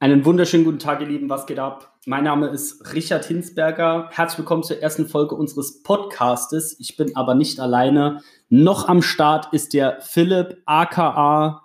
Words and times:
Einen 0.00 0.24
wunderschönen 0.24 0.64
guten 0.64 0.80
Tag, 0.80 1.00
ihr 1.00 1.06
Lieben. 1.06 1.30
Was 1.30 1.46
geht 1.46 1.58
ab? 1.58 1.98
Mein 2.04 2.24
Name 2.24 2.48
ist 2.48 2.92
Richard 2.92 3.24
Hinsberger. 3.24 4.10
Herzlich 4.10 4.38
willkommen 4.38 4.62
zur 4.62 4.82
ersten 4.82 5.06
Folge 5.06 5.34
unseres 5.34 5.82
Podcastes. 5.82 6.78
Ich 6.80 6.96
bin 6.96 7.16
aber 7.16 7.34
nicht 7.34 7.60
alleine. 7.60 8.20
Noch 8.48 8.88
am 8.88 9.02
Start 9.02 9.52
ist 9.52 9.72
der 9.72 10.00
Philipp, 10.00 10.60
aka. 10.66 11.62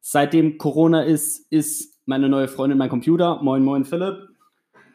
Seitdem 0.00 0.58
Corona 0.58 1.02
ist, 1.02 1.46
ist 1.50 1.98
meine 2.04 2.28
neue 2.28 2.48
Freundin 2.48 2.78
mein 2.78 2.90
Computer. 2.90 3.40
Moin, 3.42 3.62
moin, 3.62 3.84
Philipp. 3.84 4.28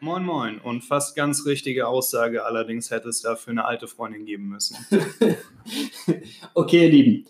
Moin, 0.00 0.24
moin. 0.24 0.60
Und 0.60 0.82
fast 0.84 1.16
ganz 1.16 1.46
richtige 1.46 1.88
Aussage. 1.88 2.44
Allerdings 2.44 2.90
hätte 2.90 3.08
es 3.08 3.22
dafür 3.22 3.52
eine 3.52 3.64
alte 3.64 3.88
Freundin 3.88 4.26
geben 4.26 4.48
müssen. 4.48 4.76
okay, 6.54 6.84
ihr 6.84 6.90
Lieben. 6.90 7.26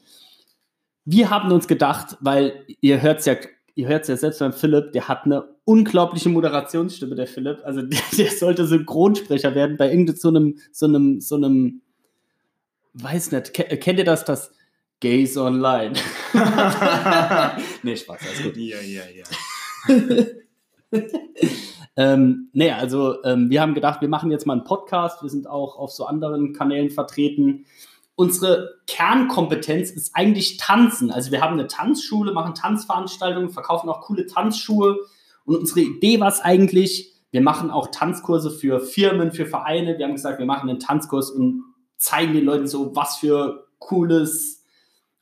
Wir 1.04 1.30
haben 1.30 1.52
uns 1.52 1.68
gedacht, 1.68 2.16
weil 2.20 2.66
ihr 2.80 3.00
hört 3.00 3.20
es 3.20 3.26
ja 3.26 3.36
ihr 3.74 3.88
hört 3.88 4.02
es 4.02 4.08
ja 4.08 4.16
selbst 4.16 4.38
beim 4.38 4.52
Philipp, 4.52 4.92
der 4.92 5.08
hat 5.08 5.24
eine 5.24 5.44
unglaubliche 5.64 6.28
Moderationsstimme, 6.28 7.14
der 7.14 7.26
Philipp. 7.26 7.60
Also 7.64 7.82
der, 7.82 8.00
der 8.16 8.30
sollte 8.30 8.66
Synchronsprecher 8.66 9.54
werden 9.54 9.76
bei 9.76 9.90
irgendeinem 9.90 10.16
so 10.16 10.28
einem, 10.28 10.58
so 10.72 10.86
einem, 10.86 11.20
so 11.20 11.36
einem, 11.36 11.82
weiß 12.94 13.32
nicht, 13.32 13.54
kennt 13.54 13.98
ihr 13.98 14.04
das, 14.04 14.24
das 14.24 14.52
Gays 15.00 15.36
Online? 15.36 15.94
nee, 17.82 17.96
Spaß, 17.96 18.20
alles 18.22 18.42
gut. 18.42 18.56
Ja, 18.56 18.80
ja, 18.80 19.02
ja. 19.12 20.24
ähm, 21.96 22.48
nee, 22.52 22.70
also 22.70 23.22
ähm, 23.24 23.50
wir 23.50 23.60
haben 23.60 23.74
gedacht, 23.74 24.00
wir 24.00 24.08
machen 24.08 24.30
jetzt 24.30 24.46
mal 24.46 24.54
einen 24.54 24.64
Podcast. 24.64 25.22
Wir 25.22 25.30
sind 25.30 25.48
auch 25.48 25.76
auf 25.76 25.90
so 25.90 26.06
anderen 26.06 26.52
Kanälen 26.52 26.90
vertreten 26.90 27.66
unsere 28.16 28.76
Kernkompetenz 28.86 29.90
ist 29.90 30.14
eigentlich 30.14 30.56
Tanzen. 30.56 31.10
Also 31.10 31.30
wir 31.32 31.40
haben 31.40 31.54
eine 31.54 31.66
Tanzschule, 31.66 32.32
machen 32.32 32.54
Tanzveranstaltungen, 32.54 33.50
verkaufen 33.50 33.88
auch 33.88 34.02
coole 34.02 34.26
Tanzschuhe. 34.26 34.98
Und 35.44 35.56
unsere 35.56 35.80
Idee 35.80 36.20
war 36.20 36.28
es 36.28 36.40
eigentlich, 36.40 37.12
wir 37.30 37.42
machen 37.42 37.70
auch 37.70 37.88
Tanzkurse 37.88 38.50
für 38.50 38.80
Firmen, 38.80 39.32
für 39.32 39.46
Vereine. 39.46 39.98
Wir 39.98 40.06
haben 40.06 40.14
gesagt, 40.14 40.38
wir 40.38 40.46
machen 40.46 40.70
einen 40.70 40.78
Tanzkurs 40.78 41.30
und 41.30 41.64
zeigen 41.96 42.32
den 42.32 42.44
Leuten 42.44 42.68
so, 42.68 42.94
was 42.94 43.16
für 43.16 43.66
cooles, 43.78 44.64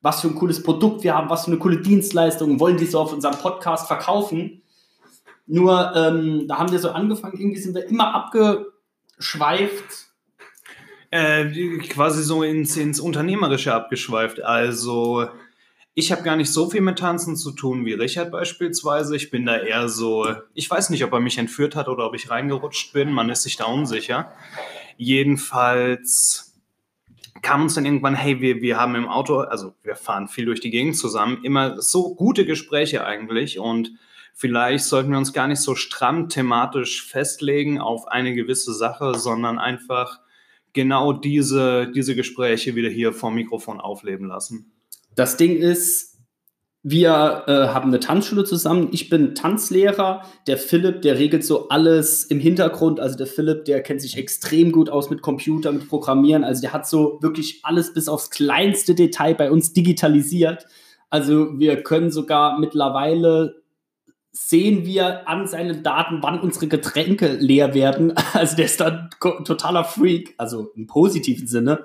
was 0.02 0.20
für 0.20 0.28
ein 0.28 0.34
cooles 0.34 0.62
Produkt 0.62 1.04
wir 1.04 1.14
haben, 1.14 1.30
was 1.30 1.44
für 1.44 1.50
eine 1.50 1.58
coole 1.58 1.80
Dienstleistung, 1.80 2.60
wollen 2.60 2.76
die 2.76 2.86
so 2.86 3.00
auf 3.00 3.12
unserem 3.12 3.38
Podcast 3.38 3.86
verkaufen. 3.86 4.62
Nur 5.46 5.92
ähm, 5.96 6.46
da 6.46 6.58
haben 6.58 6.70
wir 6.70 6.78
so 6.78 6.90
angefangen, 6.90 7.38
irgendwie 7.38 7.60
sind 7.60 7.74
wir 7.74 7.86
immer 7.86 8.14
abgeschweift 8.14 10.11
äh, 11.12 11.44
quasi 11.88 12.22
so 12.22 12.42
ins, 12.42 12.76
ins 12.76 12.98
Unternehmerische 12.98 13.74
abgeschweift. 13.74 14.42
Also 14.42 15.28
ich 15.94 16.10
habe 16.10 16.22
gar 16.22 16.36
nicht 16.36 16.50
so 16.50 16.70
viel 16.70 16.80
mit 16.80 16.98
Tanzen 16.98 17.36
zu 17.36 17.52
tun 17.52 17.84
wie 17.84 17.92
Richard 17.92 18.32
beispielsweise. 18.32 19.14
Ich 19.14 19.30
bin 19.30 19.44
da 19.44 19.58
eher 19.58 19.90
so, 19.90 20.26
ich 20.54 20.70
weiß 20.70 20.88
nicht, 20.88 21.04
ob 21.04 21.12
er 21.12 21.20
mich 21.20 21.36
entführt 21.36 21.76
hat 21.76 21.88
oder 21.88 22.06
ob 22.06 22.14
ich 22.14 22.30
reingerutscht 22.30 22.94
bin. 22.94 23.12
Man 23.12 23.28
ist 23.28 23.42
sich 23.42 23.56
da 23.56 23.66
unsicher. 23.66 24.32
Jedenfalls 24.96 26.58
kam 27.42 27.62
uns 27.62 27.74
dann 27.74 27.84
irgendwann, 27.84 28.14
hey, 28.14 28.40
wir, 28.40 28.62
wir 28.62 28.78
haben 28.78 28.94
im 28.94 29.06
Auto, 29.06 29.40
also 29.40 29.74
wir 29.82 29.96
fahren 29.96 30.28
viel 30.28 30.46
durch 30.46 30.60
die 30.60 30.70
Gegend 30.70 30.96
zusammen, 30.96 31.40
immer 31.42 31.82
so 31.82 32.14
gute 32.14 32.46
Gespräche 32.46 33.04
eigentlich 33.04 33.58
und 33.58 33.90
vielleicht 34.32 34.84
sollten 34.84 35.10
wir 35.10 35.18
uns 35.18 35.34
gar 35.34 35.48
nicht 35.48 35.60
so 35.60 35.74
stramm 35.74 36.30
thematisch 36.30 37.04
festlegen 37.04 37.80
auf 37.80 38.06
eine 38.06 38.34
gewisse 38.34 38.72
Sache, 38.72 39.18
sondern 39.18 39.58
einfach 39.58 40.20
genau 40.72 41.12
diese, 41.12 41.90
diese 41.94 42.14
Gespräche 42.14 42.74
wieder 42.74 42.88
hier 42.88 43.12
vom 43.12 43.34
Mikrofon 43.34 43.80
aufleben 43.80 44.26
lassen. 44.26 44.72
Das 45.14 45.36
Ding 45.36 45.56
ist, 45.56 46.12
wir 46.84 47.44
äh, 47.46 47.68
haben 47.68 47.90
eine 47.90 48.00
Tanzschule 48.00 48.42
zusammen. 48.42 48.88
Ich 48.90 49.08
bin 49.08 49.36
Tanzlehrer. 49.36 50.22
Der 50.48 50.58
Philipp, 50.58 51.02
der 51.02 51.16
regelt 51.16 51.44
so 51.44 51.68
alles 51.68 52.24
im 52.24 52.40
Hintergrund. 52.40 52.98
Also 52.98 53.16
der 53.16 53.28
Philipp, 53.28 53.66
der 53.66 53.82
kennt 53.82 54.00
sich 54.02 54.16
extrem 54.16 54.72
gut 54.72 54.90
aus 54.90 55.08
mit 55.08 55.22
Computer, 55.22 55.70
mit 55.70 55.88
Programmieren. 55.88 56.42
Also 56.42 56.62
der 56.62 56.72
hat 56.72 56.88
so 56.88 57.18
wirklich 57.22 57.60
alles 57.62 57.94
bis 57.94 58.08
aufs 58.08 58.30
kleinste 58.30 58.96
Detail 58.96 59.34
bei 59.34 59.52
uns 59.52 59.72
digitalisiert. 59.72 60.66
Also 61.08 61.56
wir 61.58 61.82
können 61.84 62.10
sogar 62.10 62.58
mittlerweile 62.58 63.61
sehen 64.32 64.86
wir 64.86 65.28
an 65.28 65.46
seinen 65.46 65.82
Daten, 65.82 66.18
wann 66.22 66.40
unsere 66.40 66.66
Getränke 66.66 67.32
leer 67.34 67.74
werden. 67.74 68.14
Also 68.32 68.56
der 68.56 68.64
ist 68.64 68.80
dann 68.80 69.10
totaler 69.20 69.84
Freak, 69.84 70.34
also 70.38 70.72
im 70.74 70.86
positiven 70.86 71.46
Sinne. 71.46 71.84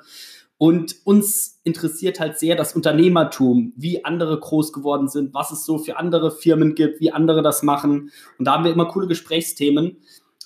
Und 0.57 0.95
uns 1.03 1.59
interessiert 1.63 2.19
halt 2.19 2.39
sehr 2.39 2.55
das 2.55 2.73
Unternehmertum, 2.75 3.73
wie 3.75 4.03
andere 4.05 4.39
groß 4.39 4.73
geworden 4.73 5.07
sind, 5.07 5.33
was 5.33 5.51
es 5.51 5.65
so 5.65 5.77
für 5.77 5.97
andere 5.97 6.31
Firmen 6.31 6.73
gibt, 6.73 6.99
wie 6.99 7.11
andere 7.11 7.43
das 7.43 7.61
machen. 7.61 8.11
Und 8.39 8.45
da 8.45 8.53
haben 8.53 8.63
wir 8.63 8.71
immer 8.71 8.87
coole 8.87 9.07
Gesprächsthemen. 9.07 9.97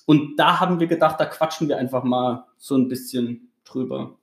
Und 0.06 0.36
da 0.38 0.60
haben 0.60 0.82
wir 0.82 0.88
gedacht, 0.88 1.18
da 1.20 1.26
quatschen 1.26 1.70
wir 1.70 1.78
einfach 1.78 2.04
mal 2.04 2.46
so 2.58 2.76
ein 2.76 2.90
bisschen 2.90 3.52
drüber. 3.64 4.18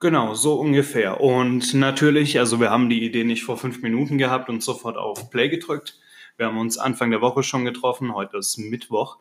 Genau, 0.00 0.34
so 0.34 0.54
ungefähr. 0.54 1.20
Und 1.20 1.72
natürlich, 1.74 2.38
also 2.38 2.60
wir 2.60 2.70
haben 2.70 2.90
die 2.90 3.04
Idee 3.04 3.24
nicht 3.24 3.44
vor 3.44 3.56
fünf 3.56 3.80
Minuten 3.82 4.18
gehabt 4.18 4.50
und 4.50 4.62
sofort 4.62 4.98
auf 4.98 5.30
Play 5.30 5.48
gedrückt, 5.48 5.96
wir 6.36 6.46
haben 6.46 6.58
uns 6.58 6.78
Anfang 6.78 7.10
der 7.10 7.20
Woche 7.20 7.42
schon 7.42 7.64
getroffen, 7.64 8.14
heute 8.14 8.38
ist 8.38 8.58
Mittwoch, 8.58 9.18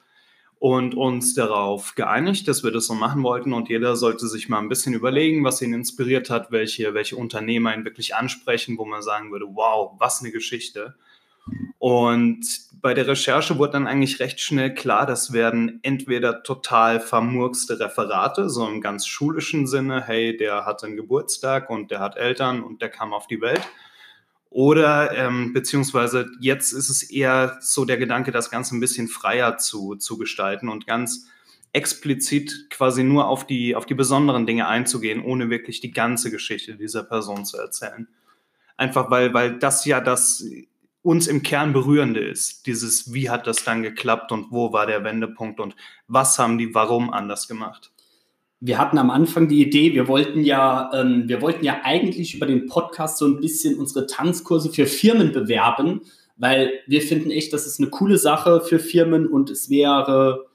und 0.62 0.94
uns 0.94 1.34
darauf 1.34 1.96
geeinigt, 1.96 2.48
dass 2.48 2.64
wir 2.64 2.70
das 2.70 2.86
so 2.86 2.94
machen 2.94 3.24
wollten. 3.24 3.52
Und 3.52 3.68
jeder 3.68 3.96
sollte 3.96 4.28
sich 4.28 4.48
mal 4.48 4.60
ein 4.60 4.70
bisschen 4.70 4.94
überlegen, 4.94 5.44
was 5.44 5.60
ihn 5.64 5.74
inspiriert 5.74 6.30
hat, 6.30 6.52
welche, 6.52 6.94
welche 6.94 7.16
Unternehmer 7.16 7.74
ihn 7.74 7.84
wirklich 7.84 8.14
ansprechen, 8.16 8.78
wo 8.78 8.86
man 8.86 9.02
sagen 9.02 9.32
würde, 9.32 9.48
wow, 9.50 9.96
was 9.98 10.22
eine 10.22 10.32
Geschichte. 10.32 10.94
Und 11.80 12.46
bei 12.80 12.94
der 12.94 13.08
Recherche 13.08 13.58
wurde 13.58 13.72
dann 13.72 13.88
eigentlich 13.88 14.20
recht 14.20 14.40
schnell 14.40 14.76
klar, 14.76 15.08
das 15.08 15.34
werden 15.34 15.80
entweder 15.82 16.44
total 16.44 17.00
vermurkste 17.00 17.80
Referate, 17.80 18.48
so 18.48 18.68
im 18.68 18.82
ganz 18.82 19.08
schulischen 19.08 19.66
Sinne, 19.66 20.04
hey, 20.06 20.38
der 20.38 20.68
hat 20.68 20.84
einen 20.84 20.96
Geburtstag 20.96 21.72
und 21.72 21.90
der 21.90 22.00
hat 22.00 22.18
Eltern 22.18 22.62
und 22.62 22.84
der 22.84 22.90
kam 22.90 23.14
auf 23.14 23.26
die 23.26 23.42
Welt 23.42 23.68
oder 24.52 25.16
ähm, 25.16 25.54
beziehungsweise 25.54 26.30
jetzt 26.42 26.74
ist 26.74 26.90
es 26.90 27.04
eher 27.04 27.58
so 27.62 27.86
der 27.86 27.96
Gedanke, 27.96 28.34
das 28.34 28.52
Ganze 28.52 28.76
ein 28.76 28.82
bisschen 28.82 29.08
freier 29.08 29.58
zu, 29.58 29.96
zu 29.96 30.18
gestalten 30.18 30.68
und 30.68 30.86
ganz 30.86 31.28
explizit 31.72 32.70
quasi 32.70 33.06
nur 33.06 33.30
auf 33.30 33.48
die, 33.48 33.78
auf 33.78 33.86
die 33.86 33.94
besonderen 33.94 34.46
Dinge 34.46 34.68
einzugehen, 34.68 35.24
ohne 35.24 35.50
wirklich 35.50 35.80
die 35.80 35.92
ganze 35.92 36.32
Geschichte 36.32 36.76
dieser 36.76 37.04
Person 37.04 37.46
zu 37.46 37.58
erzählen. 37.58 38.10
Einfach 38.76 39.10
weil, 39.10 39.34
weil 39.34 39.58
das 39.58 39.86
ja 39.86 40.02
das 40.02 40.44
uns 41.02 41.28
im 41.28 41.44
Kern 41.44 41.72
berührende 41.72 42.20
ist. 42.20 42.68
Dieses, 42.68 43.14
wie 43.14 43.30
hat 43.30 43.48
das 43.48 43.64
dann 43.64 43.84
geklappt 43.84 44.34
und 44.34 44.52
wo 44.52 44.74
war 44.74 44.86
der 44.86 45.06
Wendepunkt 45.06 45.62
und 45.62 45.78
was 46.10 46.38
haben 46.38 46.58
die 46.58 46.76
warum 46.76 47.10
anders 47.10 47.48
gemacht 47.48 47.92
wir 48.64 48.78
hatten 48.78 49.00
am 49.00 49.10
Anfang 49.10 49.48
die 49.48 49.62
Idee, 49.62 49.94
wir 49.96 50.08
wollten 50.08 50.44
ja, 50.44 50.92
ähm, 50.94 51.24
wir 51.28 51.42
wollten 51.42 51.66
ja 51.66 51.82
eigentlich 51.84 52.36
über 52.36 52.46
den 52.46 52.68
Podcast 52.68 53.18
so 53.18 53.26
ein 53.26 53.42
bisschen 53.42 53.80
unsere 53.80 54.06
Tanzkurse 54.06 54.72
für 54.72 54.86
Firmen 54.86 55.32
bewerben, 55.32 56.02
weil 56.38 56.72
wir 56.86 57.02
finden 57.02 57.32
echt, 57.32 57.54
das 57.54 57.66
ist 57.66 57.80
eine 57.80 57.90
coole 57.90 58.20
Sache 58.20 58.62
für 58.62 58.78
Firmen 58.78 59.26
und 59.26 59.50
es 59.50 59.72
wäre, 59.72 60.46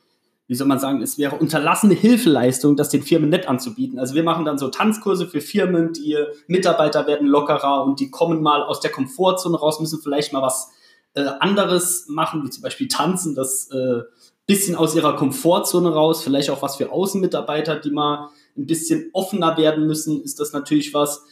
wie 0.47 0.55
soll 0.55 0.69
man 0.69 0.79
sagen, 0.79 1.03
es 1.03 1.19
wäre 1.19 1.35
unterlassene 1.35 1.95
Hilfeleistung, 1.95 2.77
das 2.77 2.91
den 2.91 3.03
Firmen 3.03 3.29
nett 3.29 3.49
anzubieten. 3.49 3.99
Also 3.99 4.15
wir 4.15 4.23
machen 4.23 4.45
dann 4.45 4.57
so 4.57 4.69
Tanzkurse 4.69 5.27
für 5.27 5.41
Firmen, 5.41 5.93
die 5.93 6.17
Mitarbeiter 6.47 7.09
werden 7.09 7.27
lockerer 7.27 7.85
und 7.85 7.99
die 7.99 8.13
kommen 8.13 8.41
mal 8.41 8.63
aus 8.63 8.79
der 8.79 8.93
Komfortzone 8.93 9.59
raus, 9.59 9.81
müssen 9.81 10.01
vielleicht 10.01 10.33
mal 10.33 10.43
was 10.43 10.71
äh, 11.15 11.25
anderes 11.41 12.07
machen, 12.09 12.45
wie 12.45 12.51
zum 12.51 12.63
Beispiel 12.63 12.87
tanzen. 12.87 13.35
Das 13.35 13.69
äh, 13.73 14.03
bisschen 14.47 14.77
aus 14.77 14.95
ihrer 14.95 15.17
Komfortzone 15.17 15.93
raus, 15.93 16.23
vielleicht 16.23 16.51
auch 16.51 16.63
was 16.63 16.77
für 16.77 16.93
Außenmitarbeiter, 16.93 17.77
die 17.77 17.91
mal 17.91 18.31
ein 18.57 18.67
bisschen 18.67 19.11
offener 19.13 19.57
werden 19.57 19.87
müssen, 19.87 20.23
ist 20.23 20.39
das 20.41 20.53
natürlich 20.53 20.95
was. 20.95 21.25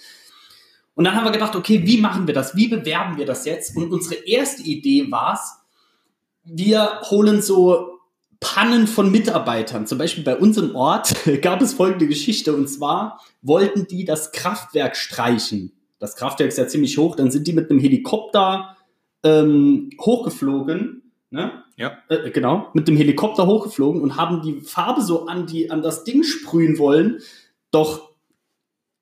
Und 0.95 1.05
dann 1.05 1.15
haben 1.15 1.25
wir 1.25 1.33
gedacht, 1.33 1.57
okay, 1.57 1.83
wie 1.87 1.99
machen 2.01 2.27
wir 2.27 2.35
das? 2.35 2.57
Wie 2.57 2.69
bewerben 2.69 3.17
wir 3.17 3.27
das 3.27 3.45
jetzt? 3.45 3.77
Und 3.77 3.93
unsere 3.93 4.27
erste 4.27 4.63
Idee 4.63 5.11
war 5.11 5.35
es, 5.35 5.53
wir 6.45 7.01
holen 7.03 7.41
so 7.41 7.99
Pannen 8.41 8.87
von 8.87 9.11
Mitarbeitern. 9.11 9.87
Zum 9.87 9.99
Beispiel 9.99 10.23
bei 10.23 10.37
uns 10.37 10.59
im 10.59 10.77
Ort 10.77 11.15
gab 11.43 11.63
es 11.63 11.73
folgende 11.73 12.07
Geschichte. 12.07 12.55
Und 12.55 12.69
zwar 12.69 13.21
wollten 13.43 13.87
die 13.87 14.05
das 14.05 14.33
Kraftwerk 14.33 14.97
streichen. 14.97 15.73
Das 15.99 16.17
Kraftwerk 16.17 16.49
ist 16.49 16.59
ja 16.59 16.69
ziemlich 16.69 16.99
hoch. 16.99 17.17
Dann 17.17 17.31
sind 17.31 17.47
die 17.47 17.55
mit 17.55 17.71
einem 17.71 17.81
Helikopter 17.81 18.77
ähm, 19.23 19.91
hochgeflogen 20.01 21.05
Ne? 21.35 21.64
Ja. 21.77 21.99
Äh, 22.09 22.31
genau, 22.31 22.69
mit 22.73 22.89
dem 22.89 22.97
Helikopter 22.97 23.47
hochgeflogen 23.47 24.01
und 24.01 24.17
haben 24.17 24.43
die 24.43 24.61
Farbe 24.61 25.03
so 25.03 25.27
an, 25.27 25.47
die, 25.47 25.71
an 25.71 25.83
das 25.83 26.05
Ding 26.05 26.23
sprühen 26.23 26.79
wollen. 26.79 27.21
Doch 27.71 28.11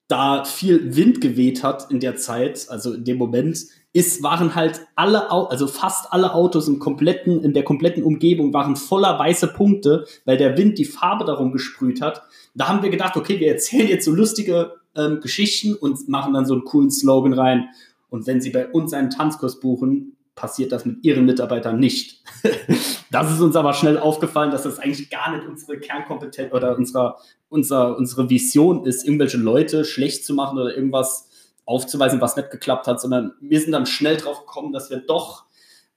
da 0.08 0.44
viel 0.44 0.94
Wind 0.96 1.20
geweht 1.20 1.62
hat 1.62 1.90
in 1.90 2.00
der 2.00 2.16
Zeit, 2.16 2.66
also 2.68 2.92
in 2.94 3.04
dem 3.04 3.18
Moment, 3.18 3.66
ist, 3.94 4.22
waren 4.22 4.54
halt 4.54 4.80
alle, 4.94 5.30
also 5.30 5.66
fast 5.66 6.12
alle 6.12 6.34
Autos 6.34 6.66
im 6.66 6.78
kompletten, 6.78 7.44
in 7.44 7.52
der 7.52 7.62
kompletten 7.62 8.02
Umgebung 8.02 8.54
waren 8.54 8.76
voller 8.76 9.18
weiße 9.18 9.48
Punkte, 9.48 10.06
weil 10.24 10.38
der 10.38 10.56
Wind 10.56 10.78
die 10.78 10.86
Farbe 10.86 11.24
darum 11.24 11.52
gesprüht 11.52 12.00
hat. 12.00 12.22
Da 12.54 12.68
haben 12.68 12.82
wir 12.82 12.90
gedacht, 12.90 13.16
okay, 13.16 13.38
wir 13.38 13.48
erzählen 13.48 13.88
jetzt 13.88 14.06
so 14.06 14.12
lustige 14.12 14.72
ähm, 14.96 15.20
Geschichten 15.20 15.74
und 15.74 16.08
machen 16.08 16.32
dann 16.32 16.46
so 16.46 16.54
einen 16.54 16.64
coolen 16.64 16.90
Slogan 16.90 17.34
rein. 17.34 17.68
Und 18.08 18.26
wenn 18.26 18.40
Sie 18.40 18.50
bei 18.50 18.66
uns 18.66 18.92
einen 18.92 19.10
Tanzkurs 19.10 19.60
buchen, 19.60 20.16
passiert 20.34 20.72
das 20.72 20.84
mit 20.84 21.04
ihren 21.04 21.26
Mitarbeitern 21.26 21.78
nicht. 21.78 22.22
das 23.10 23.32
ist 23.32 23.40
uns 23.40 23.56
aber 23.56 23.74
schnell 23.74 23.98
aufgefallen, 23.98 24.50
dass 24.50 24.62
das 24.62 24.78
eigentlich 24.78 25.10
gar 25.10 25.34
nicht 25.34 25.46
unsere 25.46 25.78
Kernkompetenz 25.78 26.52
oder 26.52 26.76
unsere, 26.76 27.16
unser, 27.48 27.96
unsere 27.96 28.30
Vision 28.30 28.84
ist, 28.84 29.04
irgendwelche 29.04 29.36
Leute 29.36 29.84
schlecht 29.84 30.24
zu 30.24 30.34
machen 30.34 30.58
oder 30.58 30.74
irgendwas 30.74 31.28
aufzuweisen, 31.64 32.20
was 32.20 32.36
nicht 32.36 32.50
geklappt 32.50 32.86
hat, 32.86 33.00
sondern 33.00 33.32
wir 33.40 33.60
sind 33.60 33.72
dann 33.72 33.86
schnell 33.86 34.16
drauf 34.16 34.46
gekommen, 34.46 34.72
dass 34.72 34.90
wir 34.90 34.98
doch 34.98 35.44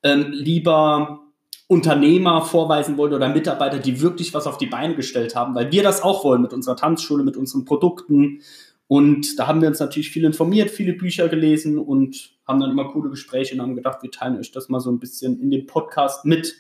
ähm, 0.04 0.32
lieber 0.32 1.22
Unternehmer 1.68 2.44
vorweisen 2.44 2.98
wollen 2.98 3.14
oder 3.14 3.30
Mitarbeiter, 3.30 3.80
die 3.80 4.02
wirklich 4.02 4.34
was 4.34 4.46
auf 4.46 4.58
die 4.58 4.68
Beine 4.68 4.96
gestellt 4.96 5.36
haben, 5.36 5.56
weil 5.56 5.72
wir 5.72 5.82
das 5.82 6.04
auch 6.04 6.24
wollen 6.24 6.44
mit 6.44 6.54
unserer 6.54 6.76
Tanzschule, 6.76 7.24
mit 7.24 7.38
unseren 7.38 7.66
Produkten. 7.66 8.42
Und 8.88 9.40
da 9.40 9.48
haben 9.48 9.62
wir 9.62 9.70
uns 9.70 9.80
natürlich 9.80 10.12
viel 10.12 10.26
informiert, 10.26 10.70
viele 10.70 10.94
Bücher 10.94 11.28
gelesen 11.28 11.80
und 11.80 12.35
haben 12.48 12.60
dann 12.60 12.72
immer 12.72 12.92
coole 12.92 13.10
Gespräche 13.10 13.56
und 13.56 13.62
haben 13.62 13.76
gedacht, 13.76 14.04
wir 14.04 14.12
teilen 14.12 14.38
euch 14.38 14.52
das 14.52 14.70
mal 14.70 14.80
so 14.80 14.92
ein 14.92 15.00
bisschen 15.00 15.42
in 15.42 15.52
dem 15.52 15.66
Podcast 15.66 16.26
mit. 16.26 16.56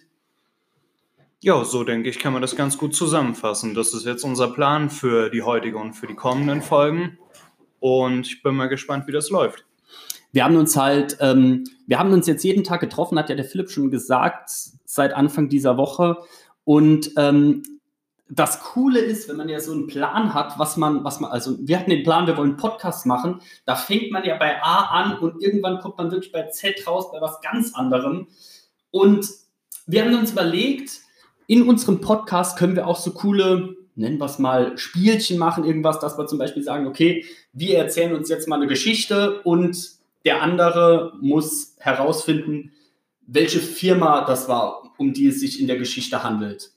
Ja, 1.41 1.63
so 1.63 1.83
denke 1.83 2.09
ich, 2.09 2.19
kann 2.19 2.33
man 2.33 2.41
das 2.41 2.55
ganz 2.55 2.77
gut 2.77 2.95
zusammenfassen. 2.95 3.75
Das 3.75 3.93
ist 3.93 4.05
jetzt 4.05 4.23
unser 4.23 4.47
Plan 4.47 4.89
für 4.89 5.29
die 5.29 5.43
heutige 5.43 5.77
und 5.77 5.93
für 5.93 6.07
die 6.07 6.15
kommenden 6.15 6.61
Folgen. 6.61 7.19
Und 7.79 8.27
ich 8.27 8.41
bin 8.41 8.55
mal 8.55 8.67
gespannt, 8.67 9.07
wie 9.07 9.11
das 9.11 9.29
läuft 9.29 9.65
wir 10.35 10.43
haben 10.43 10.57
uns 10.57 10.75
halt, 10.75 11.17
ähm, 11.21 11.63
wir 11.87 11.97
haben 11.97 12.11
uns 12.11 12.27
jetzt 12.27 12.43
jeden 12.43 12.65
Tag 12.65 12.81
getroffen, 12.81 13.17
hat 13.17 13.29
ja 13.29 13.37
der 13.37 13.45
Philipp 13.45 13.69
schon 13.71 13.89
gesagt, 13.89 14.49
seit 14.83 15.13
Anfang 15.13 15.47
dieser 15.47 15.77
Woche. 15.77 16.17
Und 16.65 17.11
ähm, 17.15 17.63
das 18.27 18.59
Coole 18.59 18.99
ist, 18.99 19.29
wenn 19.29 19.37
man 19.37 19.49
ja 19.49 19.59
so 19.59 19.71
einen 19.71 19.87
Plan 19.87 20.33
hat, 20.33 20.57
was 20.57 20.77
man, 20.77 21.03
was 21.03 21.19
man, 21.19 21.31
also 21.31 21.57
wir 21.59 21.79
hatten 21.79 21.91
den 21.91 22.03
Plan, 22.03 22.25
wir 22.25 22.37
wollen 22.37 22.51
einen 22.51 22.57
Podcast 22.57 23.05
machen, 23.05 23.39
da 23.65 23.75
fängt 23.75 24.11
man 24.11 24.25
ja 24.25 24.35
bei 24.37 24.61
A 24.63 24.85
an 24.85 25.19
und 25.19 25.41
irgendwann 25.41 25.79
kommt 25.79 25.97
man 25.97 26.11
wirklich 26.11 26.31
bei 26.31 26.47
Z 26.47 26.87
raus, 26.87 27.11
bei 27.11 27.21
was 27.21 27.39
ganz 27.41 27.75
anderem. 27.75 28.27
Und 28.89 29.29
wir 29.85 30.03
haben 30.03 30.15
uns 30.15 30.31
überlegt, 30.31 31.01
in 31.47 31.67
unserem 31.69 32.01
Podcast 32.01 32.57
können 32.57 32.75
wir 32.75 32.87
auch 32.87 32.97
so 32.97 33.11
coole, 33.11 33.75
nennen 33.93 34.17
wir 34.17 34.25
es 34.25 34.39
mal, 34.39 34.75
Spielchen 34.77 35.37
machen, 35.37 35.63
irgendwas, 35.63 35.99
dass 35.99 36.17
wir 36.17 36.25
zum 36.25 36.39
Beispiel 36.39 36.63
sagen, 36.63 36.87
okay, 36.87 37.25
wir 37.53 37.77
erzählen 37.77 38.15
uns 38.15 38.29
jetzt 38.29 38.47
mal 38.47 38.55
eine 38.55 38.67
Geschichte 38.67 39.41
und 39.43 39.77
der 40.25 40.41
andere 40.41 41.13
muss 41.21 41.75
herausfinden, 41.77 42.71
welche 43.27 43.59
Firma 43.59 44.25
das 44.25 44.49
war, 44.49 44.93
um 44.97 45.13
die 45.13 45.27
es 45.27 45.39
sich 45.39 45.61
in 45.61 45.67
der 45.67 45.77
Geschichte 45.77 46.23
handelt. 46.23 46.71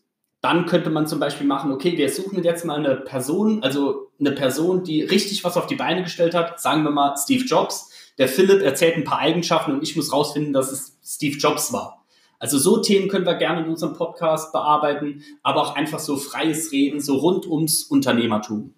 Dann 0.49 0.65
könnte 0.65 0.89
man 0.89 1.06
zum 1.06 1.21
Beispiel 1.21 1.47
machen, 1.47 1.71
okay, 1.73 1.99
wir 1.99 2.09
suchen 2.09 2.43
jetzt 2.43 2.65
mal 2.65 2.79
eine 2.79 2.97
Person, 2.97 3.62
also 3.62 4.11
eine 4.19 4.33
Person, 4.33 4.83
die 4.83 5.03
richtig 5.03 5.45
was 5.45 5.59
auf 5.59 5.67
die 5.67 5.75
Beine 5.75 6.03
gestellt 6.03 6.35
hat, 6.35 6.59
sagen 6.59 6.85
wir 6.85 6.91
mal 6.91 7.15
Steve 7.19 7.45
Jobs. 7.45 7.91
Der 8.17 8.29
Philipp 8.29 8.62
erzählt 8.62 8.97
ein 8.97 9.05
paar 9.05 9.19
Eigenschaften 9.19 9.73
und 9.73 9.83
ich 9.83 9.95
muss 9.95 10.11
rausfinden, 10.11 10.55
dass 10.55 10.73
es 10.73 10.97
Steve 11.05 11.37
Jobs 11.37 11.71
war. 11.75 12.06
Also 12.39 12.56
so 12.56 12.79
Themen 12.79 13.11
können 13.11 13.27
wir 13.27 13.35
gerne 13.35 13.61
in 13.62 13.69
unserem 13.69 13.93
Podcast 13.93 14.50
bearbeiten, 14.55 15.23
aber 15.43 15.61
auch 15.61 15.77
einfach 15.77 15.99
so 15.99 16.17
freies 16.17 16.73
Reden, 16.73 17.00
so 17.00 17.17
rund 17.17 17.47
ums 17.47 17.83
Unternehmertum. 17.83 18.73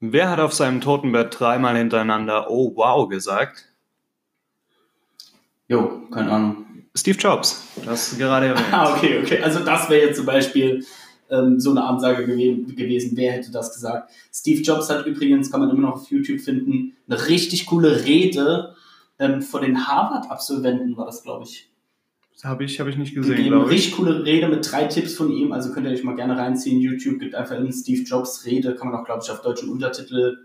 Wer 0.00 0.30
hat 0.30 0.40
auf 0.40 0.54
seinem 0.54 0.80
Totenbett 0.80 1.38
dreimal 1.38 1.76
hintereinander 1.76 2.50
Oh 2.50 2.74
wow 2.74 3.06
gesagt? 3.06 3.66
Jo, 5.66 6.08
keine 6.10 6.32
Ahnung. 6.32 6.67
Steve 6.98 7.18
Jobs, 7.18 7.62
das 7.84 8.16
gerade 8.18 8.46
erwähnt. 8.46 8.66
ah, 8.72 8.94
okay, 8.94 9.20
okay. 9.22 9.40
Also 9.40 9.60
das 9.60 9.88
wäre 9.88 10.06
jetzt 10.06 10.16
zum 10.16 10.26
Beispiel 10.26 10.84
ähm, 11.30 11.60
so 11.60 11.70
eine 11.70 11.84
Ansage 11.84 12.26
gew 12.26 12.74
gewesen. 12.74 13.12
Wer 13.14 13.32
hätte 13.32 13.50
das 13.50 13.72
gesagt? 13.72 14.10
Steve 14.32 14.62
Jobs 14.62 14.90
hat 14.90 15.06
übrigens, 15.06 15.50
kann 15.50 15.60
man 15.60 15.70
immer 15.70 15.88
noch 15.88 15.94
auf 15.94 16.10
YouTube 16.10 16.40
finden, 16.40 16.96
eine 17.08 17.28
richtig 17.28 17.66
coole 17.66 18.04
Rede 18.04 18.74
ähm, 19.18 19.42
von 19.42 19.62
den 19.62 19.86
Harvard-Absolventen, 19.86 20.96
war 20.96 21.06
das, 21.06 21.22
glaube 21.22 21.44
ich. 21.44 21.70
Habe 22.44 22.64
ich, 22.64 22.78
hab 22.78 22.86
ich 22.86 22.96
nicht 22.96 23.14
gesehen, 23.14 23.48
glaube 23.48 23.66
ich. 23.66 23.72
Richtig 23.72 23.96
coole 23.96 24.24
Rede 24.24 24.48
mit 24.48 24.70
drei 24.70 24.84
Tipps 24.84 25.14
von 25.14 25.30
ihm, 25.30 25.52
also 25.52 25.72
könnt 25.72 25.86
ihr 25.86 25.92
euch 25.92 26.04
mal 26.04 26.14
gerne 26.14 26.36
reinziehen. 26.36 26.80
YouTube 26.80 27.18
gibt 27.18 27.34
einfach 27.34 27.58
in 27.58 27.72
Steve 27.72 28.02
Jobs 28.02 28.44
Rede, 28.46 28.76
kann 28.76 28.88
man 28.88 29.00
auch, 29.00 29.04
glaube 29.04 29.22
ich, 29.24 29.30
auf 29.30 29.42
deutschen 29.42 29.70
Untertitel 29.70 30.38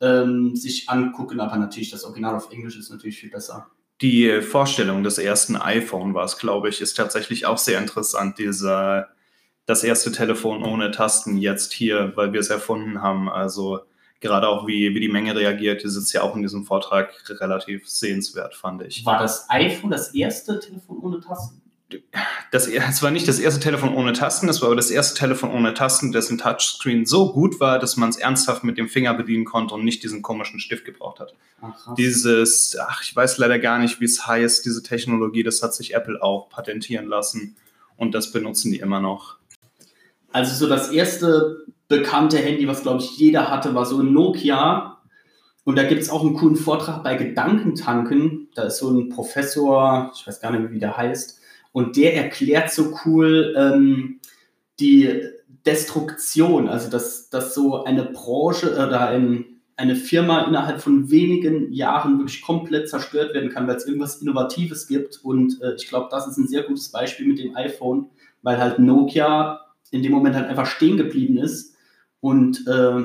ähm, 0.00 0.54
sich 0.54 0.88
angucken, 0.88 1.40
aber 1.40 1.56
natürlich 1.56 1.90
das 1.90 2.04
Original 2.04 2.36
auf 2.36 2.52
Englisch 2.52 2.78
ist 2.78 2.90
natürlich 2.90 3.18
viel 3.18 3.30
besser. 3.30 3.66
Die 4.02 4.42
Vorstellung 4.42 5.04
des 5.04 5.18
ersten 5.18 5.56
iPhone 5.56 6.12
war 6.12 6.24
es, 6.24 6.36
glaube 6.36 6.68
ich, 6.68 6.80
ist 6.80 6.94
tatsächlich 6.94 7.46
auch 7.46 7.58
sehr 7.58 7.78
interessant. 7.78 8.38
Dieser, 8.38 9.08
das 9.64 9.84
erste 9.84 10.10
Telefon 10.10 10.64
ohne 10.64 10.90
Tasten 10.90 11.36
jetzt 11.38 11.72
hier, 11.72 12.12
weil 12.16 12.32
wir 12.32 12.40
es 12.40 12.50
erfunden 12.50 13.00
haben. 13.00 13.30
Also 13.30 13.80
gerade 14.18 14.48
auch 14.48 14.66
wie, 14.66 14.92
wie 14.94 15.00
die 15.00 15.08
Menge 15.08 15.36
reagiert, 15.36 15.84
ist 15.84 15.96
jetzt 15.96 16.12
ja 16.12 16.22
auch 16.22 16.34
in 16.34 16.42
diesem 16.42 16.64
Vortrag 16.64 17.12
relativ 17.40 17.88
sehenswert, 17.88 18.56
fand 18.56 18.82
ich. 18.82 19.06
War 19.06 19.20
das 19.20 19.48
iPhone 19.48 19.90
das 19.90 20.12
erste 20.12 20.58
Telefon 20.58 20.98
ohne 20.98 21.20
Tasten? 21.20 21.61
Das, 22.50 22.66
es 22.66 23.02
war 23.02 23.10
nicht 23.10 23.26
das 23.28 23.38
erste 23.38 23.60
Telefon 23.60 23.94
ohne 23.94 24.12
Tasten, 24.12 24.46
das 24.46 24.60
war 24.60 24.68
aber 24.68 24.76
das 24.76 24.90
erste 24.90 25.18
Telefon 25.18 25.50
ohne 25.50 25.74
Tasten, 25.74 26.12
dessen 26.12 26.38
Touchscreen 26.38 27.06
so 27.06 27.32
gut 27.32 27.60
war, 27.60 27.78
dass 27.78 27.96
man 27.96 28.10
es 28.10 28.16
ernsthaft 28.16 28.64
mit 28.64 28.78
dem 28.78 28.88
Finger 28.88 29.14
bedienen 29.14 29.44
konnte 29.44 29.74
und 29.74 29.84
nicht 29.84 30.02
diesen 30.02 30.22
komischen 30.22 30.60
Stift 30.60 30.84
gebraucht 30.84 31.20
hat. 31.20 31.34
Ach, 31.60 31.94
Dieses, 31.94 32.76
ach, 32.78 33.02
ich 33.02 33.14
weiß 33.14 33.38
leider 33.38 33.58
gar 33.58 33.78
nicht, 33.78 34.00
wie 34.00 34.04
es 34.04 34.26
heißt, 34.26 34.64
diese 34.64 34.82
Technologie, 34.82 35.42
das 35.42 35.62
hat 35.62 35.74
sich 35.74 35.94
Apple 35.94 36.22
auch 36.22 36.48
patentieren 36.50 37.06
lassen 37.06 37.56
und 37.96 38.14
das 38.14 38.32
benutzen 38.32 38.70
die 38.72 38.78
immer 38.78 39.00
noch. 39.00 39.36
Also 40.32 40.54
so 40.54 40.68
das 40.68 40.90
erste 40.90 41.64
bekannte 41.88 42.38
Handy, 42.38 42.66
was 42.66 42.82
glaube 42.82 43.02
ich 43.02 43.16
jeder 43.18 43.50
hatte, 43.50 43.74
war 43.74 43.86
so 43.86 44.00
ein 44.00 44.12
Nokia. 44.12 44.98
Und 45.64 45.76
da 45.76 45.84
gibt 45.84 46.02
es 46.02 46.10
auch 46.10 46.22
einen 46.22 46.34
coolen 46.34 46.56
Vortrag 46.56 47.04
bei 47.04 47.14
Gedankentanken. 47.14 48.48
Da 48.54 48.64
ist 48.64 48.78
so 48.78 48.90
ein 48.90 49.10
Professor, 49.10 50.10
ich 50.14 50.26
weiß 50.26 50.40
gar 50.40 50.50
nicht, 50.50 50.72
wie 50.72 50.80
der 50.80 50.96
heißt, 50.96 51.40
und 51.72 51.96
der 51.96 52.16
erklärt 52.16 52.70
so 52.70 52.94
cool 53.04 53.54
ähm, 53.56 54.20
die 54.78 55.22
Destruktion, 55.64 56.68
also 56.68 56.90
dass, 56.90 57.30
dass 57.30 57.54
so 57.54 57.84
eine 57.84 58.04
Branche 58.04 58.72
oder 58.72 59.08
ein, 59.08 59.60
eine 59.76 59.96
Firma 59.96 60.42
innerhalb 60.42 60.80
von 60.80 61.10
wenigen 61.10 61.72
Jahren 61.72 62.18
wirklich 62.18 62.42
komplett 62.42 62.88
zerstört 62.88 63.34
werden 63.34 63.50
kann, 63.50 63.66
weil 63.66 63.76
es 63.76 63.86
irgendwas 63.86 64.20
Innovatives 64.20 64.86
gibt. 64.86 65.20
Und 65.22 65.60
äh, 65.62 65.74
ich 65.74 65.88
glaube, 65.88 66.08
das 66.10 66.26
ist 66.26 66.36
ein 66.36 66.48
sehr 66.48 66.62
gutes 66.64 66.90
Beispiel 66.90 67.26
mit 67.26 67.38
dem 67.38 67.56
iPhone, 67.56 68.10
weil 68.42 68.58
halt 68.58 68.78
Nokia 68.78 69.60
in 69.90 70.02
dem 70.02 70.12
Moment 70.12 70.34
halt 70.34 70.48
einfach 70.48 70.66
stehen 70.66 70.96
geblieben 70.96 71.38
ist 71.38 71.76
und 72.20 72.66
äh, 72.66 73.02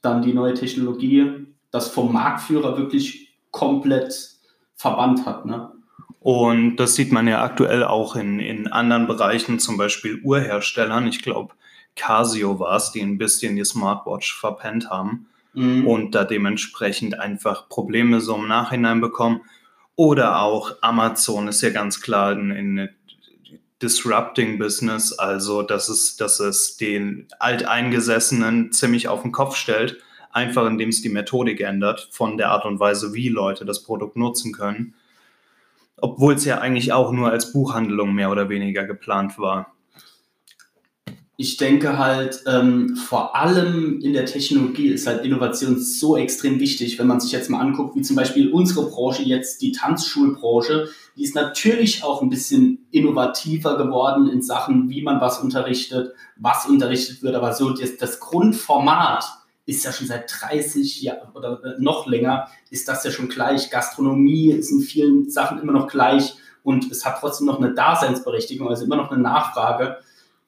dann 0.00 0.22
die 0.22 0.32
neue 0.32 0.54
Technologie 0.54 1.46
das 1.70 1.88
vom 1.88 2.12
Marktführer 2.12 2.78
wirklich 2.78 3.34
komplett 3.50 4.30
verbannt 4.74 5.26
hat. 5.26 5.44
Ne? 5.44 5.72
Und 6.20 6.76
das 6.76 6.94
sieht 6.94 7.12
man 7.12 7.28
ja 7.28 7.42
aktuell 7.42 7.84
auch 7.84 8.16
in, 8.16 8.40
in 8.40 8.66
anderen 8.66 9.06
Bereichen, 9.06 9.58
zum 9.58 9.76
Beispiel 9.76 10.20
Uhrherstellern. 10.22 11.06
Ich 11.06 11.22
glaube, 11.22 11.54
Casio 11.94 12.58
war 12.58 12.76
es, 12.76 12.92
die 12.92 13.00
ein 13.00 13.18
bisschen 13.18 13.56
die 13.56 13.64
Smartwatch 13.64 14.34
verpennt 14.34 14.90
haben 14.90 15.26
mhm. 15.52 15.86
und 15.86 16.14
da 16.14 16.24
dementsprechend 16.24 17.18
einfach 17.18 17.68
Probleme 17.68 18.20
so 18.20 18.36
im 18.36 18.48
Nachhinein 18.48 19.00
bekommen. 19.00 19.42
Oder 19.96 20.40
auch 20.42 20.72
Amazon 20.80 21.48
ist 21.48 21.60
ja 21.60 21.70
ganz 21.70 22.00
klar 22.00 22.32
in, 22.32 22.50
in 22.50 22.88
Disrupting 23.82 24.58
Business, 24.58 25.12
also 25.12 25.62
dass 25.62 25.88
es, 25.88 26.16
dass 26.16 26.40
es 26.40 26.76
den 26.76 27.28
Alteingesessenen 27.38 28.72
ziemlich 28.72 29.08
auf 29.08 29.22
den 29.22 29.32
Kopf 29.32 29.56
stellt, 29.56 29.98
einfach 30.32 30.66
indem 30.66 30.88
es 30.88 31.00
die 31.00 31.08
Methodik 31.08 31.60
ändert 31.60 32.08
von 32.10 32.38
der 32.38 32.50
Art 32.50 32.64
und 32.64 32.80
Weise, 32.80 33.14
wie 33.14 33.28
Leute 33.28 33.64
das 33.64 33.82
Produkt 33.82 34.16
nutzen 34.16 34.52
können, 34.52 34.94
obwohl 36.00 36.34
es 36.34 36.44
ja 36.44 36.58
eigentlich 36.58 36.92
auch 36.92 37.12
nur 37.12 37.30
als 37.30 37.52
Buchhandlung 37.52 38.14
mehr 38.14 38.30
oder 38.30 38.48
weniger 38.48 38.84
geplant 38.84 39.38
war. 39.38 39.74
Ich 41.40 41.56
denke 41.56 41.98
halt, 41.98 42.42
ähm, 42.48 42.96
vor 42.96 43.36
allem 43.36 44.00
in 44.00 44.12
der 44.12 44.26
Technologie 44.26 44.88
ist 44.88 45.06
halt 45.06 45.24
Innovation 45.24 45.78
so 45.78 46.16
extrem 46.16 46.58
wichtig, 46.58 46.98
wenn 46.98 47.06
man 47.06 47.20
sich 47.20 47.30
jetzt 47.30 47.48
mal 47.48 47.60
anguckt, 47.60 47.94
wie 47.94 48.02
zum 48.02 48.16
Beispiel 48.16 48.50
unsere 48.50 48.90
Branche 48.90 49.22
jetzt, 49.22 49.62
die 49.62 49.70
Tanzschulbranche, 49.70 50.88
die 51.16 51.22
ist 51.22 51.36
natürlich 51.36 52.02
auch 52.02 52.22
ein 52.22 52.28
bisschen 52.28 52.88
innovativer 52.90 53.76
geworden 53.76 54.28
in 54.28 54.42
Sachen, 54.42 54.90
wie 54.90 55.02
man 55.02 55.20
was 55.20 55.38
unterrichtet, 55.38 56.12
was 56.36 56.66
unterrichtet 56.66 57.22
wird, 57.22 57.36
aber 57.36 57.54
so 57.54 57.70
das, 57.70 57.96
das 57.98 58.18
Grundformat 58.18 59.24
ist 59.68 59.84
ja 59.84 59.92
schon 59.92 60.06
seit 60.06 60.32
30 60.40 61.02
Jahren 61.02 61.30
oder 61.34 61.62
äh, 61.62 61.74
noch 61.78 62.06
länger, 62.06 62.48
ist 62.70 62.88
das 62.88 63.04
ja 63.04 63.10
schon 63.10 63.28
gleich. 63.28 63.68
Gastronomie 63.68 64.50
ist 64.50 64.70
in 64.70 64.80
vielen 64.80 65.28
Sachen 65.28 65.60
immer 65.60 65.72
noch 65.72 65.88
gleich 65.88 66.36
und 66.62 66.90
es 66.90 67.04
hat 67.04 67.18
trotzdem 67.20 67.46
noch 67.46 67.60
eine 67.60 67.74
Daseinsberechtigung, 67.74 68.66
also 68.66 68.84
immer 68.84 68.96
noch 68.96 69.10
eine 69.10 69.20
Nachfrage. 69.20 69.98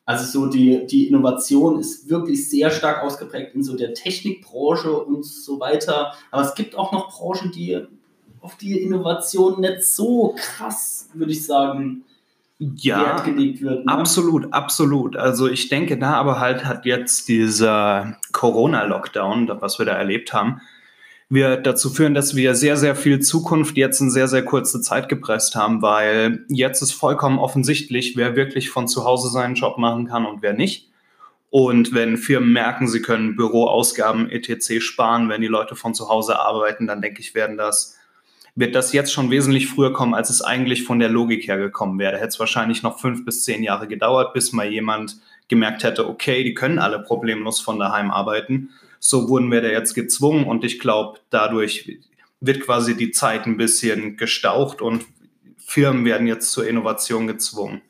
Also 0.07 0.25
so 0.25 0.47
die, 0.47 0.87
die 0.87 1.07
Innovation 1.07 1.79
ist 1.79 2.09
wirklich 2.09 2.49
sehr 2.49 2.71
stark 2.71 3.03
ausgeprägt 3.05 3.55
in 3.55 3.63
so 3.63 3.77
der 3.77 3.93
Technikbranche 3.93 4.91
und 4.91 5.27
so 5.27 5.61
weiter. 5.61 6.15
Aber 6.31 6.43
es 6.43 6.55
gibt 6.55 6.75
auch 6.75 6.91
noch 6.91 7.15
Branchen, 7.15 7.53
die 7.53 7.87
auf 8.41 8.57
die 8.57 8.81
Innovation 8.81 9.61
nicht 9.61 9.85
so 9.85 10.35
krass, 10.39 11.11
würde 11.13 11.33
ich 11.33 11.45
sagen, 11.45 12.07
ja, 12.61 13.25
wird. 13.25 13.63
Ne? 13.63 13.83
Absolut, 13.87 14.53
absolut. 14.53 15.17
Also 15.17 15.49
ich 15.49 15.69
denke 15.71 15.99
da 15.99 16.13
aber 16.13 16.39
halt 16.39 16.67
hat 16.67 16.85
jetzt 16.85 17.29
dieser 17.29 18.19
Corona-Lockdown, 18.33 19.51
was 19.61 19.79
wir 19.79 19.87
da 19.87 19.93
erlebt 19.93 20.35
haben, 20.35 20.61
wird 21.31 21.67
dazu 21.67 21.89
führen, 21.89 22.13
dass 22.13 22.37
wir 22.37 22.55
sehr, 22.55 22.77
sehr 22.77 22.95
viel 22.95 23.21
Zukunft 23.21 23.77
jetzt 23.79 24.01
in 24.01 24.11
sehr, 24.11 24.29
sehr 24.29 24.45
kurze 24.45 24.83
Zeit 24.83 25.09
gepresst 25.09 25.55
haben, 25.55 25.81
weil 25.81 26.45
jetzt 26.49 26.83
ist 26.83 26.93
vollkommen 26.93 27.39
offensichtlich, 27.39 28.17
wer 28.17 28.37
wirklich 28.37 28.69
von 28.69 28.89
zu 28.89 29.05
Hause 29.05 29.31
seinen 29.31 29.55
Job 29.55 29.79
machen 29.79 30.07
kann 30.07 30.27
und 30.27 30.43
wer 30.43 30.53
nicht. 30.53 30.91
Und 31.49 31.95
wenn 31.95 32.19
Firmen 32.19 32.53
merken, 32.53 32.89
sie 32.89 33.01
können 33.01 33.37
Büroausgaben 33.37 34.31
etc. 34.31 34.81
sparen, 34.81 35.29
wenn 35.29 35.41
die 35.41 35.47
Leute 35.47 35.77
von 35.77 35.95
zu 35.95 36.09
Hause 36.09 36.39
arbeiten, 36.39 36.87
dann 36.87 37.01
denke 37.01 37.21
ich, 37.21 37.35
werden 37.35 37.57
das, 37.57 37.97
wird 38.61 38.75
das 38.75 38.93
jetzt 38.93 39.13
schon 39.13 39.31
wesentlich 39.31 39.69
früher 39.69 39.93
kommen, 39.93 40.15
als 40.15 40.31
es 40.31 40.43
eigentlich 40.43 40.85
von 40.85 40.99
der 40.99 41.09
Logik 41.09 41.49
her 41.49 41.57
gekommen 41.57 41.99
wäre. 41.99 42.17
Hätte 42.17 42.29
es 42.29 42.39
wahrscheinlich 42.39 42.83
noch 42.83 43.01
fünf 43.01 43.25
bis 43.25 43.43
zehn 43.43 43.63
Jahre 43.63 43.89
gedauert, 43.89 44.35
bis 44.35 44.53
mal 44.53 44.71
jemand 44.71 45.17
gemerkt 45.49 45.83
hätte, 45.83 46.09
okay, 46.09 46.45
die 46.45 46.55
können 46.55 46.79
alle 46.79 47.01
problemlos 47.01 47.61
von 47.61 47.79
daheim 47.79 48.11
arbeiten. 48.11 48.71
So 48.99 49.29
wurden 49.29 49.51
wir 49.51 49.63
da 49.63 49.69
jetzt 49.69 49.95
gezwungen 49.95 50.45
und 50.45 50.63
ich 50.63 50.79
glaube, 50.79 51.19
dadurch 51.31 51.99
wird 52.41 52.61
quasi 52.61 52.97
die 52.97 53.11
Zeit 53.11 53.47
ein 53.47 53.57
bisschen 53.57 54.17
gestaucht 54.17 54.83
und 54.83 55.07
Firmen 55.57 56.05
werden 56.05 56.27
jetzt 56.27 56.53
zur 56.53 56.69
Innovation 56.69 57.27
gezwungen. 57.27 57.81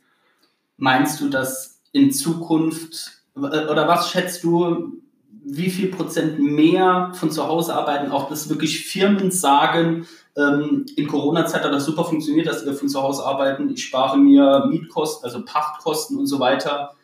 Meinst 0.77 1.21
du, 1.21 1.29
dass 1.29 1.81
in 1.93 2.13
Zukunft 2.13 3.23
oder 3.35 3.89
was 3.89 4.11
schätzt 4.11 4.45
du, 4.45 5.01
wie 5.45 5.71
viel 5.71 5.89
Prozent 5.89 6.39
mehr 6.39 7.13
von 7.15 7.31
zu 7.31 7.47
Hause 7.47 7.75
arbeiten, 7.75 8.13
auch 8.13 8.29
dass 8.29 8.49
wirklich 8.49 8.85
Firmen 8.87 9.31
sagen, 9.31 10.07
ähm, 10.37 10.87
in 10.97 11.07
Corona-Zeit 11.09 11.65
hat 11.65 11.73
das 11.73 11.85
super 11.85 12.05
funktioniert, 12.05 12.47
dass 12.47 12.65
wir 12.65 12.75
von 12.75 12.89
zu 12.89 13.03
Hause 13.03 13.25
arbeiten, 13.25 13.71
ich 13.71 13.85
spare 13.85 14.17
mir 14.19 14.67
Mietkosten, 14.69 15.25
also 15.25 15.45
Pachtkosten 15.45 16.19
und 16.19 16.27
so 16.27 16.41
weiter. 16.41 16.95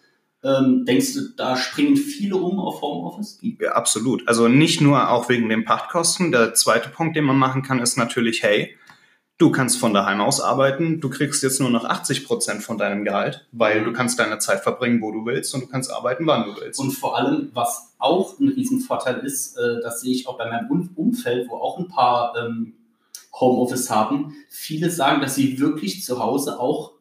Ähm, 0.45 0.85
denkst 0.85 1.14
du, 1.14 1.21
da 1.37 1.56
springen 1.56 1.97
viele 1.97 2.37
um 2.37 2.61
auf 2.61 2.80
Homeoffice? 2.80 3.40
Ja, 3.61 3.73
absolut. 3.73 4.26
Also 4.28 4.49
nicht 4.49 4.80
nur 4.80 5.11
auch 5.11 5.28
wegen 5.28 5.49
den 5.49 5.64
Pachtkosten. 5.64 6.30
Der 6.30 6.54
zweite 6.54 6.88
Punkt, 6.88 7.16
den 7.16 7.25
man 7.25 7.37
machen 7.37 7.62
kann, 7.62 7.80
ist 7.80 7.97
natürlich, 7.97 8.42
hey, 8.42 8.76
Du 9.38 9.50
kannst 9.50 9.78
von 9.78 9.92
daheim 9.92 10.23
aus 10.23 10.40
arbeiten, 10.40 10.99
du 10.99 11.11
kriegst 11.11 11.42
jetzt 11.42 11.61
nur 11.61 11.68
noch 11.68 11.85
80 11.85 12.25
Prozent 12.25 12.62
von 12.62 12.78
deinem 12.78 13.04
Gehalt, 13.04 13.47
weil 13.52 13.85
du 13.85 13.92
kannst 13.92 14.18
deine 14.18 14.38
Zeit 14.38 14.62
verbringen, 14.62 15.02
wo 15.02 15.12
du 15.12 15.26
willst 15.26 15.54
und 15.54 15.64
du 15.64 15.66
kannst 15.66 15.92
arbeiten, 15.92 16.26
wann 16.26 16.47
du 16.47 16.59
willst. 16.59 16.80
Und 16.80 16.92
vor 16.92 17.18
allem, 17.18 17.50
was 17.52 17.95
auch 17.99 18.40
ein 18.40 18.49
Riesenvorteil 18.49 19.18
ist, 19.18 19.59
äh, 19.59 19.83
das 19.83 20.00
sehe 20.00 20.14
ich 20.14 20.26
auch 20.26 20.38
bei 20.38 20.49
meinem 20.49 20.88
Umfeld, 20.95 21.50
wo 21.50 21.56
auch 21.56 21.78
ein 21.78 21.88
paar 21.88 22.35
ähm, 22.35 22.75
Homeoffice 23.38 23.90
haben, 23.90 24.35
viele 24.49 24.90
sagen, 24.90 25.21
dass 25.21 25.35
sie 25.35 25.61
wirklich 25.61 26.05
zu 26.05 26.19
Hause 26.19 26.59
auch 26.59 26.93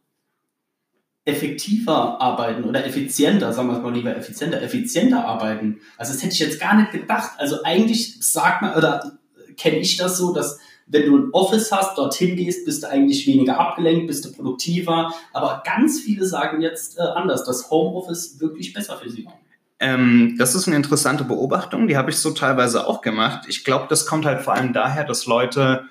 effektiver 1.25 2.21
arbeiten 2.21 2.65
oder 2.65 2.85
effizienter, 2.85 3.51
sagen 3.51 3.69
wir 3.69 3.77
es 3.77 3.83
mal 3.83 3.93
lieber 3.93 4.15
effizienter, 4.15 4.61
effizienter 4.61 5.25
arbeiten. 5.25 5.81
Also 5.97 6.13
das 6.13 6.21
hätte 6.21 6.33
ich 6.33 6.39
jetzt 6.39 6.59
gar 6.59 6.75
nicht 6.75 6.91
gedacht. 6.91 7.31
Also 7.37 7.63
eigentlich 7.63 8.17
sagt 8.19 8.61
man, 8.61 8.75
oder 8.75 9.17
kenne 9.57 9.77
ich 9.77 9.97
das 9.97 10.17
so, 10.17 10.33
dass 10.33 10.59
wenn 10.87 11.07
du 11.07 11.17
ein 11.17 11.29
Office 11.31 11.71
hast, 11.71 11.97
dorthin 11.97 12.35
gehst, 12.35 12.65
bist 12.65 12.83
du 12.83 12.89
eigentlich 12.89 13.25
weniger 13.25 13.59
abgelenkt, 13.59 14.05
bist 14.05 14.23
du 14.23 14.31
produktiver. 14.31 15.13
Aber 15.33 15.63
ganz 15.65 15.99
viele 15.99 16.27
sagen 16.27 16.61
jetzt 16.61 16.99
äh, 16.99 17.01
anders, 17.01 17.43
dass 17.43 17.71
Homeoffice 17.71 18.39
wirklich 18.39 18.71
besser 18.73 18.97
für 18.97 19.09
sie 19.09 19.25
war. 19.25 19.33
Ähm, 19.79 20.35
das 20.37 20.53
ist 20.53 20.67
eine 20.67 20.75
interessante 20.75 21.23
Beobachtung, 21.23 21.87
die 21.87 21.97
habe 21.97 22.11
ich 22.11 22.17
so 22.17 22.31
teilweise 22.31 22.87
auch 22.87 23.01
gemacht. 23.01 23.45
Ich 23.49 23.63
glaube, 23.63 23.87
das 23.89 24.05
kommt 24.05 24.25
halt 24.25 24.41
vor 24.41 24.53
allem 24.53 24.73
daher, 24.73 25.03
dass 25.03 25.25
Leute 25.25 25.85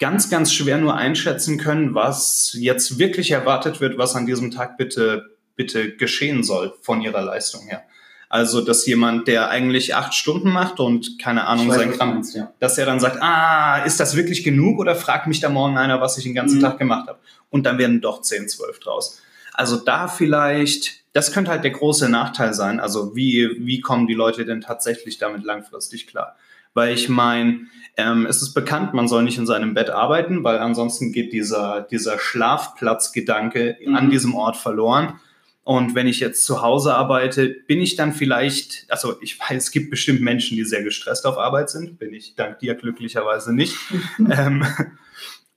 ganz, 0.00 0.30
ganz 0.30 0.52
schwer 0.52 0.78
nur 0.78 0.96
einschätzen 0.96 1.58
können, 1.58 1.94
was 1.94 2.56
jetzt 2.58 2.98
wirklich 2.98 3.30
erwartet 3.30 3.80
wird, 3.80 3.98
was 3.98 4.16
an 4.16 4.26
diesem 4.26 4.50
Tag 4.50 4.76
bitte, 4.76 5.36
bitte 5.54 5.94
geschehen 5.94 6.42
soll 6.42 6.74
von 6.82 7.02
ihrer 7.02 7.22
Leistung 7.22 7.66
her. 7.68 7.84
Also, 8.30 8.60
dass 8.60 8.86
jemand, 8.86 9.26
der 9.28 9.50
eigentlich 9.50 9.94
acht 9.96 10.14
Stunden 10.14 10.50
macht 10.50 10.78
und 10.78 11.18
keine 11.18 11.46
Ahnung 11.46 11.68
weiß, 11.68 11.76
sein 11.76 11.98
kann, 11.98 12.24
ja. 12.32 12.52
dass 12.60 12.78
er 12.78 12.86
dann 12.86 13.00
sagt, 13.00 13.18
ah, 13.20 13.82
ist 13.84 13.98
das 13.98 14.16
wirklich 14.16 14.44
genug 14.44 14.78
oder 14.78 14.94
fragt 14.94 15.26
mich 15.26 15.40
da 15.40 15.48
morgen 15.48 15.76
einer, 15.76 16.00
was 16.00 16.16
ich 16.16 16.24
den 16.24 16.34
ganzen 16.34 16.58
mhm. 16.58 16.62
Tag 16.62 16.78
gemacht 16.78 17.08
habe? 17.08 17.18
Und 17.50 17.66
dann 17.66 17.78
werden 17.78 18.00
doch 18.00 18.22
zehn, 18.22 18.48
zwölf 18.48 18.78
draus. 18.78 19.20
Also 19.52 19.76
da 19.76 20.06
vielleicht, 20.06 21.02
das 21.12 21.32
könnte 21.32 21.50
halt 21.50 21.64
der 21.64 21.72
große 21.72 22.08
Nachteil 22.08 22.54
sein. 22.54 22.78
Also 22.78 23.16
wie, 23.16 23.50
wie 23.66 23.80
kommen 23.80 24.06
die 24.06 24.14
Leute 24.14 24.44
denn 24.44 24.60
tatsächlich 24.60 25.18
damit 25.18 25.44
langfristig 25.44 26.06
klar? 26.06 26.36
Weil 26.74 26.94
ich 26.94 27.08
meine, 27.08 27.66
ähm, 27.96 28.26
es 28.26 28.42
ist 28.42 28.54
bekannt, 28.54 28.94
man 28.94 29.08
soll 29.08 29.22
nicht 29.22 29.38
in 29.38 29.46
seinem 29.46 29.74
Bett 29.74 29.90
arbeiten, 29.90 30.44
weil 30.44 30.58
ansonsten 30.58 31.12
geht 31.12 31.32
dieser, 31.32 31.82
dieser 31.82 32.18
Schlafplatzgedanke 32.18 33.78
mhm. 33.84 33.94
an 33.96 34.10
diesem 34.10 34.34
Ort 34.34 34.56
verloren. 34.56 35.20
Und 35.62 35.94
wenn 35.94 36.06
ich 36.06 36.20
jetzt 36.20 36.44
zu 36.46 36.62
Hause 36.62 36.94
arbeite, 36.94 37.48
bin 37.48 37.80
ich 37.80 37.94
dann 37.94 38.12
vielleicht, 38.12 38.86
also 38.88 39.16
ich 39.20 39.38
weiß, 39.38 39.64
es 39.64 39.70
gibt 39.70 39.90
bestimmt 39.90 40.20
Menschen, 40.20 40.56
die 40.56 40.64
sehr 40.64 40.82
gestresst 40.82 41.26
auf 41.26 41.38
Arbeit 41.38 41.70
sind, 41.70 41.98
bin 41.98 42.12
ich 42.12 42.34
dank 42.34 42.58
dir 42.58 42.74
glücklicherweise 42.74 43.54
nicht. 43.54 43.76
ähm, 44.30 44.64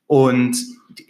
und 0.06 0.58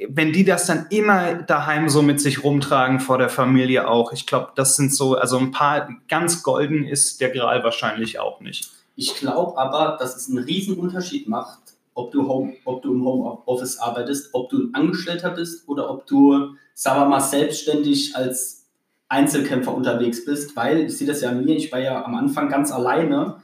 wenn 0.07 0.31
die 0.31 0.45
das 0.45 0.67
dann 0.67 0.85
immer 0.89 1.33
daheim 1.33 1.89
so 1.89 2.01
mit 2.01 2.21
sich 2.21 2.43
rumtragen, 2.43 2.99
vor 2.99 3.17
der 3.17 3.29
Familie 3.29 3.87
auch, 3.89 4.13
ich 4.13 4.25
glaube, 4.25 4.51
das 4.55 4.75
sind 4.75 4.93
so, 4.93 5.17
also 5.17 5.37
ein 5.37 5.51
paar, 5.51 5.89
ganz 6.07 6.43
golden 6.43 6.85
ist 6.85 7.19
der 7.19 7.31
Gral 7.31 7.63
wahrscheinlich 7.63 8.19
auch 8.19 8.39
nicht. 8.39 8.69
Ich 8.95 9.15
glaube 9.15 9.57
aber, 9.57 9.97
dass 9.99 10.15
es 10.15 10.29
einen 10.29 10.43
riesen 10.43 10.77
Unterschied 10.77 11.27
macht, 11.27 11.59
ob 11.95 12.11
du, 12.11 12.27
Home, 12.27 12.55
ob 12.65 12.81
du 12.81 12.93
im 12.93 13.03
Homeoffice 13.03 13.77
arbeitest, 13.77 14.33
ob 14.33 14.49
du 14.49 14.57
ein 14.57 14.73
Angestellter 14.73 15.31
bist 15.31 15.67
oder 15.67 15.89
ob 15.89 16.05
du, 16.07 16.55
sagen 16.73 17.01
wir 17.01 17.07
mal, 17.07 17.19
selbstständig 17.19 18.15
als 18.15 18.65
Einzelkämpfer 19.09 19.73
unterwegs 19.73 20.25
bist, 20.25 20.55
weil 20.55 20.85
ich 20.85 20.97
sehe 20.97 21.07
das 21.07 21.21
ja 21.21 21.29
an 21.29 21.45
mir, 21.45 21.55
ich 21.55 21.71
war 21.71 21.79
ja 21.79 22.03
am 22.03 22.15
Anfang 22.15 22.49
ganz 22.49 22.71
alleine 22.71 23.37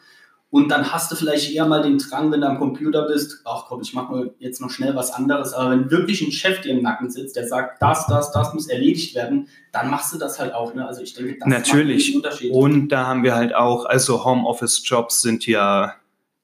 und 0.52 0.70
dann 0.70 0.92
hast 0.92 1.12
du 1.12 1.16
vielleicht 1.16 1.52
eher 1.52 1.68
mal 1.68 1.84
den 1.84 2.00
Drang, 2.00 2.32
wenn 2.32 2.42
du 2.42 2.48
am 2.48 2.58
Computer 2.58 3.08
bist, 3.08 3.42
ach 3.46 3.66
komm, 3.68 3.82
ich 3.82 3.94
mache 3.94 4.12
mal 4.12 4.34
jetzt 4.40 4.60
noch 4.62 4.72
schnell 4.72 4.96
was 4.96 5.12
anderes, 5.12 5.54
aber 5.54 5.72
wenn 5.72 5.92
wirklich 5.92 6.22
ein 6.22 6.32
Chef 6.32 6.62
dir 6.62 6.72
im 6.72 6.82
Nacken 6.82 7.12
sitzt, 7.12 7.36
der 7.36 7.48
sagt, 7.48 7.80
das, 7.82 8.08
das, 8.08 8.32
das 8.32 8.54
muss 8.56 8.68
erledigt 8.68 9.14
werden, 9.14 9.48
dann 9.72 9.92
machst 9.92 10.12
du 10.14 10.18
das 10.18 10.40
halt 10.40 10.56
auch. 10.56 10.74
Ne? 10.74 10.88
Also 10.88 11.02
ich 11.04 11.14
denke, 11.14 11.38
das 11.40 11.48
Natürlich. 11.48 12.08
macht 12.08 12.08
einen 12.08 12.16
Unterschied. 12.16 12.52
Und 12.52 12.90
da 12.90 13.06
haben 13.06 13.22
wir 13.22 13.36
halt 13.36 13.54
auch, 13.54 13.86
also 13.86 14.26
Homeoffice-Jobs 14.26 15.22
sind 15.22 15.46
ja 15.46 15.94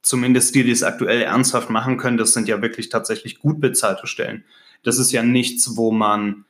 zumindest 0.04 0.54
die, 0.54 0.64
die 0.64 0.72
es 0.72 0.84
aktuell 0.84 1.22
ernsthaft 1.24 1.72
machen 1.72 1.98
können, 1.98 2.18
das 2.18 2.34
sind 2.34 2.48
ja 2.48 2.62
wirklich 2.62 2.90
tatsächlich 2.90 3.40
gut 3.40 3.60
bezahlte 3.60 4.06
Stellen. 4.06 4.44
Das 4.84 5.00
ist 5.00 5.12
ja 5.12 5.24
nichts, 5.24 5.78
wo 5.78 5.92
man 5.92 6.46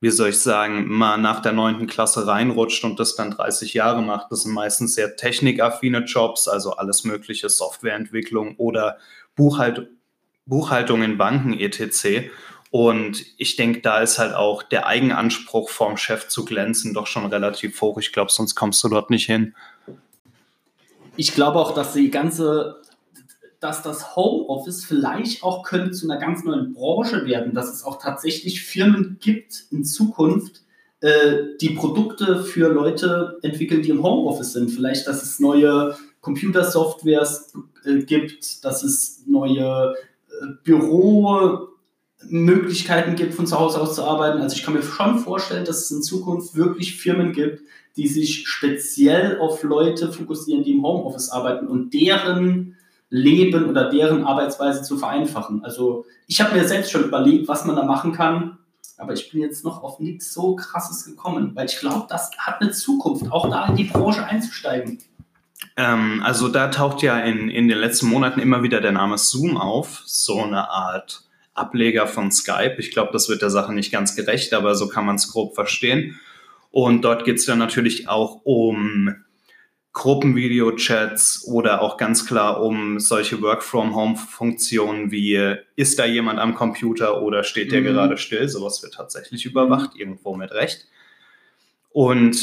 wie 0.00 0.10
soll 0.10 0.30
ich 0.30 0.40
sagen, 0.40 0.88
mal 0.88 1.16
nach 1.16 1.40
der 1.40 1.52
neunten 1.52 1.86
Klasse 1.86 2.26
reinrutscht 2.26 2.84
und 2.84 3.00
das 3.00 3.16
dann 3.16 3.30
30 3.30 3.74
Jahre 3.74 4.02
macht. 4.02 4.30
Das 4.30 4.42
sind 4.42 4.52
meistens 4.52 4.94
sehr 4.94 5.16
technikaffine 5.16 6.04
Jobs, 6.04 6.48
also 6.48 6.72
alles 6.72 7.04
mögliche, 7.04 7.48
Softwareentwicklung 7.48 8.56
oder 8.56 8.98
Buchhalt 9.34 9.88
Buchhaltung 10.46 11.02
in 11.02 11.18
Banken 11.18 11.58
etc. 11.58 12.30
Und 12.70 13.24
ich 13.36 13.56
denke, 13.56 13.80
da 13.80 14.00
ist 14.00 14.18
halt 14.18 14.34
auch 14.34 14.62
der 14.62 14.86
Eigenanspruch 14.86 15.70
vom 15.70 15.96
Chef 15.96 16.28
zu 16.28 16.44
glänzen 16.44 16.94
doch 16.94 17.06
schon 17.06 17.26
relativ 17.26 17.80
hoch. 17.80 17.98
Ich 17.98 18.12
glaube, 18.12 18.30
sonst 18.30 18.54
kommst 18.54 18.82
du 18.84 18.88
dort 18.88 19.10
nicht 19.10 19.26
hin. 19.26 19.54
Ich 21.16 21.34
glaube 21.34 21.58
auch, 21.58 21.72
dass 21.72 21.94
die 21.94 22.10
ganze 22.10 22.80
dass 23.66 23.82
das 23.82 24.14
Homeoffice 24.14 24.84
vielleicht 24.84 25.42
auch 25.42 25.64
könnte 25.64 25.90
zu 25.90 26.08
einer 26.08 26.20
ganz 26.20 26.44
neuen 26.44 26.72
Branche 26.72 27.26
werden, 27.26 27.52
dass 27.52 27.72
es 27.72 27.82
auch 27.82 28.00
tatsächlich 28.00 28.62
Firmen 28.62 29.16
gibt 29.20 29.64
in 29.72 29.84
Zukunft, 29.84 30.62
äh, 31.00 31.38
die 31.60 31.70
Produkte 31.70 32.44
für 32.44 32.68
Leute 32.68 33.38
entwickeln, 33.42 33.82
die 33.82 33.90
im 33.90 34.04
Homeoffice 34.04 34.52
sind. 34.52 34.70
Vielleicht, 34.70 35.08
dass 35.08 35.24
es 35.24 35.40
neue 35.40 35.96
Computersoftwares 36.20 37.54
äh, 37.84 38.04
gibt, 38.04 38.64
dass 38.64 38.84
es 38.84 39.24
neue 39.26 39.96
äh, 40.28 40.32
Büromöglichkeiten 40.62 43.16
gibt, 43.16 43.34
von 43.34 43.48
zu 43.48 43.58
Hause 43.58 43.80
aus 43.80 43.96
zu 43.96 44.04
arbeiten. 44.04 44.42
Also 44.42 44.54
ich 44.54 44.62
kann 44.62 44.74
mir 44.74 44.82
schon 44.82 45.18
vorstellen, 45.18 45.64
dass 45.64 45.82
es 45.82 45.90
in 45.90 46.02
Zukunft 46.02 46.54
wirklich 46.54 47.00
Firmen 47.00 47.32
gibt, 47.32 47.62
die 47.96 48.06
sich 48.06 48.46
speziell 48.46 49.40
auf 49.40 49.64
Leute 49.64 50.12
fokussieren, 50.12 50.62
die 50.62 50.74
im 50.74 50.84
Homeoffice 50.84 51.30
arbeiten 51.30 51.66
und 51.66 51.92
deren 51.92 52.75
Leben 53.08 53.66
oder 53.66 53.88
deren 53.88 54.24
Arbeitsweise 54.24 54.82
zu 54.82 54.98
vereinfachen. 54.98 55.64
Also 55.64 56.06
ich 56.26 56.40
habe 56.40 56.56
mir 56.56 56.66
selbst 56.66 56.90
schon 56.90 57.04
überlegt, 57.04 57.48
was 57.48 57.64
man 57.64 57.76
da 57.76 57.84
machen 57.84 58.12
kann, 58.12 58.58
aber 58.98 59.12
ich 59.12 59.30
bin 59.30 59.40
jetzt 59.40 59.64
noch 59.64 59.82
auf 59.82 60.00
nichts 60.00 60.32
so 60.32 60.56
krasses 60.56 61.04
gekommen, 61.04 61.52
weil 61.54 61.66
ich 61.66 61.78
glaube, 61.78 62.06
das 62.08 62.30
hat 62.38 62.60
eine 62.60 62.72
Zukunft, 62.72 63.30
auch 63.30 63.50
da 63.50 63.66
in 63.66 63.76
die 63.76 63.84
Branche 63.84 64.24
einzusteigen. 64.24 64.98
Ähm, 65.76 66.22
also 66.24 66.48
da 66.48 66.68
taucht 66.68 67.02
ja 67.02 67.18
in, 67.20 67.50
in 67.50 67.68
den 67.68 67.78
letzten 67.78 68.08
Monaten 68.08 68.40
immer 68.40 68.62
wieder 68.62 68.80
der 68.80 68.92
Name 68.92 69.18
Zoom 69.18 69.56
auf, 69.56 70.02
so 70.06 70.42
eine 70.42 70.70
Art 70.70 71.22
Ableger 71.54 72.06
von 72.06 72.30
Skype. 72.32 72.76
Ich 72.78 72.90
glaube, 72.90 73.10
das 73.12 73.28
wird 73.28 73.42
der 73.42 73.50
Sache 73.50 73.72
nicht 73.72 73.92
ganz 73.92 74.16
gerecht, 74.16 74.52
aber 74.52 74.74
so 74.74 74.88
kann 74.88 75.06
man 75.06 75.16
es 75.16 75.30
grob 75.30 75.54
verstehen. 75.54 76.18
Und 76.70 77.02
dort 77.02 77.24
geht 77.24 77.36
es 77.36 77.46
dann 77.46 77.58
natürlich 77.58 78.08
auch 78.08 78.40
um 78.44 79.14
Gruppenvideo-Chats 79.96 81.48
oder 81.48 81.80
auch 81.80 81.96
ganz 81.96 82.26
klar 82.26 82.62
um 82.62 83.00
solche 83.00 83.40
Work-from-Home-Funktionen 83.40 85.10
wie, 85.10 85.56
ist 85.74 85.98
da 85.98 86.04
jemand 86.04 86.38
am 86.38 86.54
Computer 86.54 87.22
oder 87.22 87.42
steht 87.42 87.72
der 87.72 87.80
mhm. 87.80 87.86
gerade 87.86 88.18
still? 88.18 88.46
Sowas 88.46 88.82
wird 88.82 88.92
tatsächlich 88.92 89.46
überwacht, 89.46 89.96
irgendwo 89.96 90.36
mit 90.36 90.52
Recht. 90.52 90.86
Und 91.92 92.36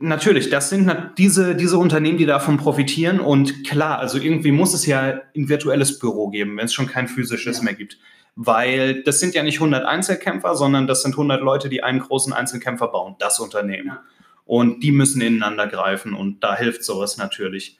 natürlich, 0.00 0.50
das 0.50 0.68
sind 0.68 0.92
diese, 1.16 1.56
diese 1.56 1.78
Unternehmen, 1.78 2.18
die 2.18 2.26
davon 2.26 2.58
profitieren. 2.58 3.20
Und 3.20 3.66
klar, 3.66 3.98
also 3.98 4.18
irgendwie 4.18 4.52
muss 4.52 4.74
es 4.74 4.84
ja 4.84 5.22
ein 5.34 5.48
virtuelles 5.48 5.98
Büro 5.98 6.28
geben, 6.28 6.58
wenn 6.58 6.66
es 6.66 6.74
schon 6.74 6.88
kein 6.88 7.08
physisches 7.08 7.58
ja. 7.58 7.64
mehr 7.64 7.74
gibt. 7.74 7.96
Weil 8.36 9.02
das 9.02 9.18
sind 9.18 9.34
ja 9.34 9.42
nicht 9.42 9.56
100 9.56 9.86
Einzelkämpfer, 9.86 10.54
sondern 10.56 10.86
das 10.86 11.00
sind 11.00 11.12
100 11.12 11.40
Leute, 11.40 11.70
die 11.70 11.82
einen 11.82 12.00
großen 12.00 12.34
Einzelkämpfer 12.34 12.88
bauen, 12.88 13.16
das 13.18 13.40
Unternehmen. 13.40 13.86
Ja. 13.86 14.02
Und 14.44 14.80
die 14.80 14.92
müssen 14.92 15.20
ineinander 15.20 15.66
greifen 15.66 16.14
und 16.14 16.42
da 16.42 16.56
hilft 16.56 16.84
sowas 16.84 17.16
natürlich. 17.16 17.78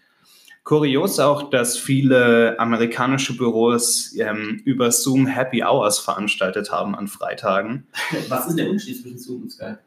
Kurios 0.65 1.19
auch, 1.19 1.51
dass 1.51 1.77
viele 1.77 2.59
amerikanische 2.59 3.37
Büros 3.37 4.15
ähm, 4.17 4.63
über 4.65 4.93
Zoom 4.93 5.27
Happy 5.27 5.65
Hours 5.65 5.99
veranstaltet 5.99 6.71
haben 6.71 6.95
an 6.95 7.09
Freitagen. 7.09 7.89
Was 8.29 8.47
ist 8.47 8.59
der 8.59 8.71
Unterschied 8.71 9.03
zwischen 9.03 9.19
Zoom 9.19 9.43
und 9.43 9.51
Skype? 9.51 9.79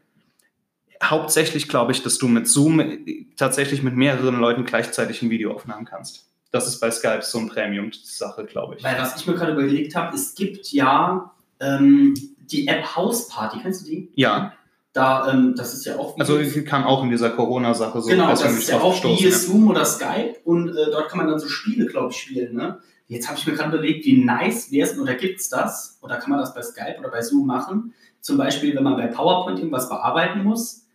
Hauptsächlich 1.01 1.69
glaube 1.69 1.93
ich, 1.93 2.03
dass 2.03 2.17
du 2.17 2.27
mit 2.27 2.47
Zoom 2.47 3.05
tatsächlich 3.37 3.83
mit 3.83 3.95
mehreren 3.95 4.39
Leuten 4.39 4.65
gleichzeitig 4.65 5.21
ein 5.21 5.29
Video 5.29 5.53
aufnehmen 5.53 5.85
kannst. 5.85 6.27
Das 6.51 6.67
ist 6.67 6.79
bei 6.79 6.89
Skype 6.91 7.21
so 7.21 7.37
eine 7.39 7.47
Premium-Sache, 7.49 8.45
glaube 8.45 8.75
ich. 8.75 8.83
Weil 8.83 8.97
was 8.97 9.19
ich 9.19 9.27
mir 9.27 9.33
gerade 9.33 9.53
überlegt 9.53 9.95
habe, 9.95 10.15
es 10.15 10.35
gibt 10.35 10.71
ja 10.71 11.33
ähm, 11.59 12.13
die 12.39 12.67
App 12.67 12.95
House 12.95 13.27
Party, 13.27 13.59
kennst 13.61 13.85
du 13.85 13.91
die? 13.91 14.11
Ja. 14.15 14.53
Da, 14.95 15.29
ähm, 15.29 15.55
das 15.57 15.73
ist 15.73 15.85
ja 15.85 15.97
auch. 15.97 16.17
Also 16.17 16.39
kam 16.65 16.85
auch 16.85 17.03
in 17.03 17.09
dieser 17.09 17.29
Corona-Sache 17.31 18.01
so. 18.01 18.09
Genau, 18.09 18.29
das 18.29 18.45
ist 18.45 18.69
ja 18.69 18.79
auch 18.79 19.03
wie 19.03 19.29
Zoom 19.29 19.69
oder 19.69 19.83
Skype 19.83 20.35
und 20.45 20.69
äh, 20.69 20.89
dort 20.89 21.09
kann 21.09 21.17
man 21.17 21.27
dann 21.27 21.37
so 21.37 21.49
Spiele, 21.49 21.85
glaube 21.85 22.11
ich, 22.11 22.17
spielen. 22.17 22.55
Ne? 22.55 22.79
Jetzt 23.07 23.27
habe 23.27 23.37
ich 23.37 23.45
mir 23.45 23.55
gerade 23.55 23.75
überlegt, 23.75 24.05
wie 24.05 24.23
nice 24.23 24.71
wäre 24.71 24.89
es, 24.89 24.97
oder 24.97 25.15
gibt 25.15 25.41
es 25.41 25.49
das? 25.49 25.99
Oder 26.01 26.15
kann 26.15 26.29
man 26.29 26.39
das 26.39 26.53
bei 26.53 26.61
Skype 26.61 26.95
oder 26.97 27.09
bei 27.09 27.21
Zoom 27.21 27.45
machen? 27.45 27.93
Zum 28.21 28.37
Beispiel, 28.37 28.73
wenn 28.73 28.83
man 28.83 28.95
bei 28.95 29.07
PowerPoint 29.07 29.59
irgendwas 29.59 29.89
bearbeiten 29.89 30.45
muss, 30.45 30.85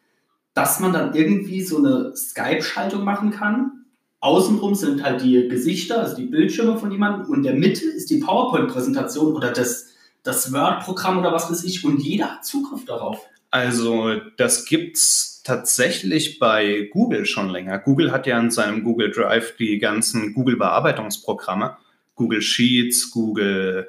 dass 0.54 0.80
man 0.80 0.94
dann 0.94 1.14
irgendwie 1.14 1.60
so 1.60 1.76
eine 1.76 2.16
Skype-Schaltung 2.16 3.04
machen 3.04 3.30
kann. 3.32 3.84
Außenrum 4.20 4.76
sind 4.76 5.02
halt 5.02 5.22
die 5.22 5.46
Gesichter, 5.48 6.00
also 6.00 6.16
die 6.16 6.24
Bildschirme 6.24 6.78
von 6.78 6.90
jemandem 6.90 7.30
und 7.30 7.36
in 7.36 7.42
der 7.42 7.54
Mitte 7.54 7.84
ist 7.84 8.08
die 8.08 8.20
PowerPoint-Präsentation 8.20 9.34
oder 9.34 9.52
das, 9.52 9.88
das 10.22 10.54
Word-Programm 10.54 11.18
oder 11.18 11.34
was 11.34 11.50
weiß 11.50 11.64
ich 11.64 11.84
und 11.84 12.00
jeder 12.00 12.36
hat 12.36 12.46
Zugriff 12.46 12.86
darauf. 12.86 13.26
Also 13.50 14.14
das 14.36 14.64
gibt's 14.64 15.42
tatsächlich 15.44 16.38
bei 16.38 16.88
Google 16.92 17.26
schon 17.26 17.48
länger. 17.48 17.78
Google 17.78 18.12
hat 18.12 18.26
ja 18.26 18.38
in 18.38 18.50
seinem 18.50 18.84
Google 18.84 19.10
Drive 19.10 19.56
die 19.56 19.78
ganzen 19.78 20.34
Google-Bearbeitungsprogramme, 20.34 21.76
Google 22.14 22.42
Sheets, 22.42 23.10
Google, 23.10 23.88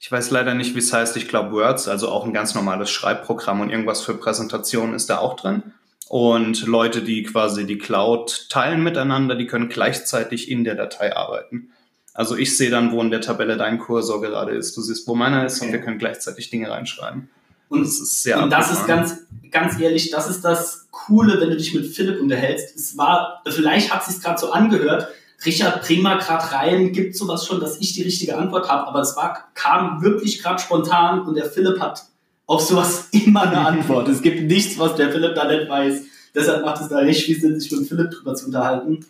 ich 0.00 0.10
weiß 0.10 0.30
leider 0.30 0.54
nicht, 0.54 0.74
wie 0.74 0.78
es 0.78 0.92
heißt, 0.92 1.16
ich 1.16 1.28
glaube 1.28 1.52
Words, 1.52 1.86
also 1.86 2.08
auch 2.08 2.24
ein 2.24 2.32
ganz 2.32 2.54
normales 2.54 2.90
Schreibprogramm 2.90 3.60
und 3.60 3.70
irgendwas 3.70 4.02
für 4.02 4.14
Präsentationen 4.14 4.94
ist 4.94 5.10
da 5.10 5.18
auch 5.18 5.36
drin. 5.36 5.62
Und 6.08 6.66
Leute, 6.66 7.02
die 7.02 7.22
quasi 7.22 7.66
die 7.66 7.78
Cloud 7.78 8.48
teilen 8.48 8.82
miteinander, 8.82 9.36
die 9.36 9.46
können 9.46 9.68
gleichzeitig 9.68 10.50
in 10.50 10.64
der 10.64 10.74
Datei 10.74 11.14
arbeiten. 11.14 11.70
Also 12.14 12.36
ich 12.36 12.56
sehe 12.56 12.70
dann, 12.70 12.90
wo 12.90 13.00
in 13.00 13.12
der 13.12 13.20
Tabelle 13.20 13.56
dein 13.56 13.78
Kursor 13.78 14.20
gerade 14.20 14.52
ist. 14.52 14.76
Du 14.76 14.80
siehst, 14.80 15.06
wo 15.06 15.14
meiner 15.14 15.46
ist 15.46 15.58
okay. 15.58 15.66
und 15.66 15.72
wir 15.72 15.80
können 15.80 15.98
gleichzeitig 15.98 16.50
Dinge 16.50 16.70
reinschreiben. 16.70 17.30
Und 17.70 17.82
das 17.82 18.00
ist 18.00 18.24
sehr 18.24 18.42
Und 18.42 18.50
das 18.50 18.70
ist 18.72 18.86
ganz, 18.86 19.16
ganz 19.50 19.80
ehrlich, 19.80 20.10
das 20.10 20.28
ist 20.28 20.44
das 20.44 20.88
Coole, 20.90 21.40
wenn 21.40 21.50
du 21.50 21.56
dich 21.56 21.72
mit 21.72 21.86
Philipp 21.86 22.20
unterhältst. 22.20 22.76
Es 22.76 22.98
war, 22.98 23.42
vielleicht 23.48 23.94
hat 23.94 24.02
es 24.02 24.14
sich 24.14 24.22
gerade 24.22 24.38
so 24.38 24.50
angehört, 24.50 25.08
Richard, 25.46 25.82
bring 25.86 26.02
mal 26.02 26.18
gerade 26.18 26.52
rein, 26.52 26.92
gibt 26.92 27.16
sowas 27.16 27.46
schon, 27.46 27.60
dass 27.60 27.80
ich 27.80 27.94
die 27.94 28.02
richtige 28.02 28.36
Antwort 28.36 28.68
habe, 28.68 28.86
aber 28.86 29.00
es 29.00 29.16
war, 29.16 29.50
kam 29.54 30.02
wirklich 30.02 30.42
gerade 30.42 30.60
spontan 30.60 31.20
und 31.20 31.36
der 31.36 31.46
Philipp 31.46 31.80
hat 31.80 32.04
auf 32.46 32.60
sowas 32.60 33.08
immer 33.12 33.42
eine 33.42 33.66
Antwort. 33.66 34.08
es 34.08 34.20
gibt 34.20 34.42
nichts, 34.42 34.78
was 34.78 34.96
der 34.96 35.10
Philipp 35.10 35.34
da 35.36 35.46
nicht 35.46 35.68
weiß. 35.70 36.02
Deshalb 36.34 36.64
macht 36.64 36.82
es 36.82 36.88
da 36.88 37.02
nicht 37.02 37.24
viel 37.24 37.40
Sinn, 37.40 37.58
sich 37.58 37.70
mit 37.72 37.88
Philipp 37.88 38.10
drüber 38.10 38.34
zu 38.34 38.46
unterhalten. 38.46 39.06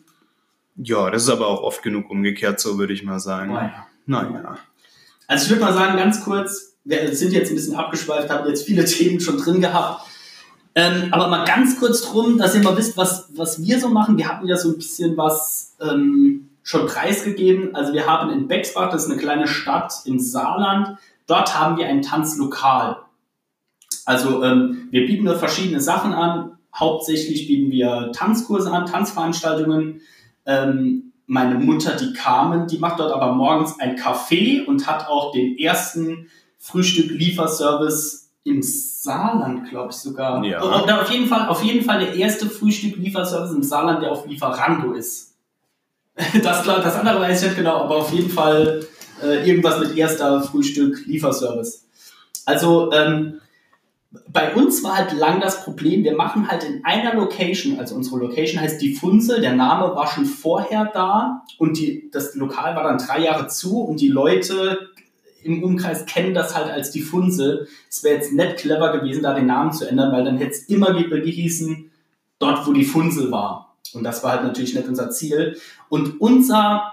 Ja, 0.77 1.11
das 1.11 1.25
ist 1.25 1.31
aber 1.31 1.47
auch 1.49 1.63
oft 1.63 1.83
genug 1.83 2.11
umgekehrt, 2.11 2.61
so 2.61 2.79
würde 2.79 2.93
ich 2.93 3.03
mal 3.03 3.19
sagen. 3.19 3.53
Naja. 3.53 3.87
naja. 4.07 4.59
Also 5.27 5.45
ich 5.45 5.51
würde 5.51 5.63
mal 5.63 5.75
sagen, 5.75 5.97
ganz 5.97 6.23
kurz, 6.23 6.70
wir 6.91 7.15
sind 7.15 7.33
jetzt 7.33 7.51
ein 7.51 7.55
bisschen 7.55 7.77
abgeschweift, 7.77 8.29
haben 8.29 8.49
jetzt 8.49 8.67
viele 8.67 8.85
Themen 8.87 9.21
schon 9.21 9.39
drin 9.39 9.61
gehabt. 9.61 10.07
Ähm, 10.75 11.09
aber 11.11 11.29
mal 11.29 11.45
ganz 11.45 11.79
kurz 11.79 12.03
drum, 12.03 12.39
dass 12.39 12.55
ihr 12.55 12.63
mal 12.63 12.77
wisst, 12.77 12.97
was, 12.97 13.29
was 13.35 13.63
wir 13.63 13.81
so 13.81 13.89
machen. 13.89 14.19
Wir 14.19 14.29
hatten 14.29 14.47
ja 14.47 14.57
so 14.57 14.71
ein 14.71 14.77
bisschen 14.77 15.17
was 15.17 15.77
ähm, 15.81 16.51
schon 16.63 16.87
preisgegeben. 16.87 17.75
Also 17.75 17.93
wir 17.93 18.07
haben 18.07 18.31
in 18.31 18.47
Bexbach, 18.47 18.91
das 18.91 19.05
ist 19.05 19.11
eine 19.11 19.21
kleine 19.21 19.49
Stadt 19.49 19.95
im 20.05 20.21
Saarland, 20.21 20.97
dort 21.27 21.59
haben 21.59 21.77
wir 21.77 21.87
ein 21.87 22.03
Tanzlokal. 22.03 22.99
Also 24.05 24.45
ähm, 24.45 24.89
wir 24.91 25.07
bieten 25.07 25.25
da 25.25 25.37
verschiedene 25.37 25.81
Sachen 25.81 26.13
an. 26.13 26.59
Hauptsächlich 26.75 27.49
bieten 27.49 27.73
wir 27.73 28.13
Tanzkurse 28.13 28.71
an, 28.71 28.87
Tanzveranstaltungen. 28.87 30.01
Ähm, 30.47 31.13
meine 31.27 31.57
Mutter, 31.57 31.97
die 31.97 32.13
Carmen, 32.13 32.67
die 32.67 32.79
macht 32.79 32.99
dort 32.99 33.13
aber 33.13 33.35
morgens 33.35 33.79
ein 33.79 33.97
Café 33.97 34.65
und 34.65 34.87
hat 34.87 35.09
auch 35.09 35.33
den 35.33 35.59
ersten 35.59 36.29
Frühstück-Lieferservice 36.61 38.31
im 38.45 38.63
Saarland, 38.63 39.69
glaube 39.69 39.91
ich 39.91 39.97
sogar. 39.97 40.45
Ja. 40.45 40.63
Oder 40.83 41.03
auf 41.03 41.11
jeden 41.11 41.27
Fall, 41.27 41.49
auf 41.49 41.63
jeden 41.63 41.85
Fall 41.85 42.01
der 42.01 42.15
erste 42.15 42.49
Frühstück-Lieferservice 42.49 43.53
im 43.53 43.63
Saarland, 43.63 44.03
der 44.03 44.13
auf 44.13 44.27
Lieferando 44.27 44.93
ist. 44.93 45.29
Das, 46.43 46.65
klar, 46.65 46.81
das 46.81 46.97
andere 46.97 47.19
weiß 47.21 47.41
ich 47.41 47.49
nicht 47.49 47.57
genau, 47.57 47.79
aber 47.79 47.97
auf 47.97 48.13
jeden 48.13 48.29
Fall 48.29 48.87
äh, 49.23 49.49
irgendwas 49.49 49.79
mit 49.79 49.97
erster 49.97 50.43
Frühstück-Lieferservice. 50.43 51.87
Also 52.45 52.93
ähm, 52.93 53.41
bei 54.29 54.55
uns 54.55 54.83
war 54.83 54.97
halt 54.97 55.13
lang 55.13 55.41
das 55.41 55.65
Problem, 55.65 56.03
wir 56.03 56.17
machen 56.17 56.51
halt 56.51 56.65
in 56.65 56.85
einer 56.85 57.15
Location, 57.15 57.79
also 57.79 57.95
unsere 57.95 58.19
Location 58.19 58.61
heißt 58.61 58.83
die 58.83 58.95
Funzel, 58.95 59.41
der 59.41 59.55
Name 59.55 59.95
war 59.95 60.09
schon 60.09 60.27
vorher 60.27 60.91
da 60.93 61.45
und 61.59 61.79
die, 61.79 62.11
das 62.11 62.35
Lokal 62.35 62.75
war 62.75 62.83
dann 62.83 62.99
drei 62.99 63.21
Jahre 63.21 63.47
zu 63.47 63.81
und 63.81 64.01
die 64.01 64.09
Leute 64.09 64.90
im 65.43 65.63
Umkreis 65.63 66.07
kennen 66.07 66.35
das 66.35 66.55
halt 66.55 66.71
als 66.71 66.91
die 66.91 67.03
Funzel. 67.03 67.69
Es 67.89 68.03
wäre 68.03 68.17
jetzt 68.17 68.33
nicht 68.33 68.57
clever 68.59 68.99
gewesen, 68.99 69.23
da 69.23 69.35
den 69.35 69.47
Namen 69.47 69.73
zu 69.73 69.89
ändern, 69.89 70.13
weil 70.13 70.25
dann 70.25 70.39
hätte 70.39 70.53
es 70.53 70.65
immer 70.65 70.93
gehießen, 70.93 71.91
dort 72.39 72.67
wo 72.67 72.73
die 72.73 72.85
Funzel 72.85 73.31
war. 73.31 73.77
Und 73.93 74.05
das 74.05 74.23
war 74.23 74.33
halt 74.33 74.45
natürlich 74.45 74.75
nicht 74.75 74.89
unser 74.89 75.11
Ziel. 75.11 75.57
Und 75.89 76.21
unser, 76.21 76.93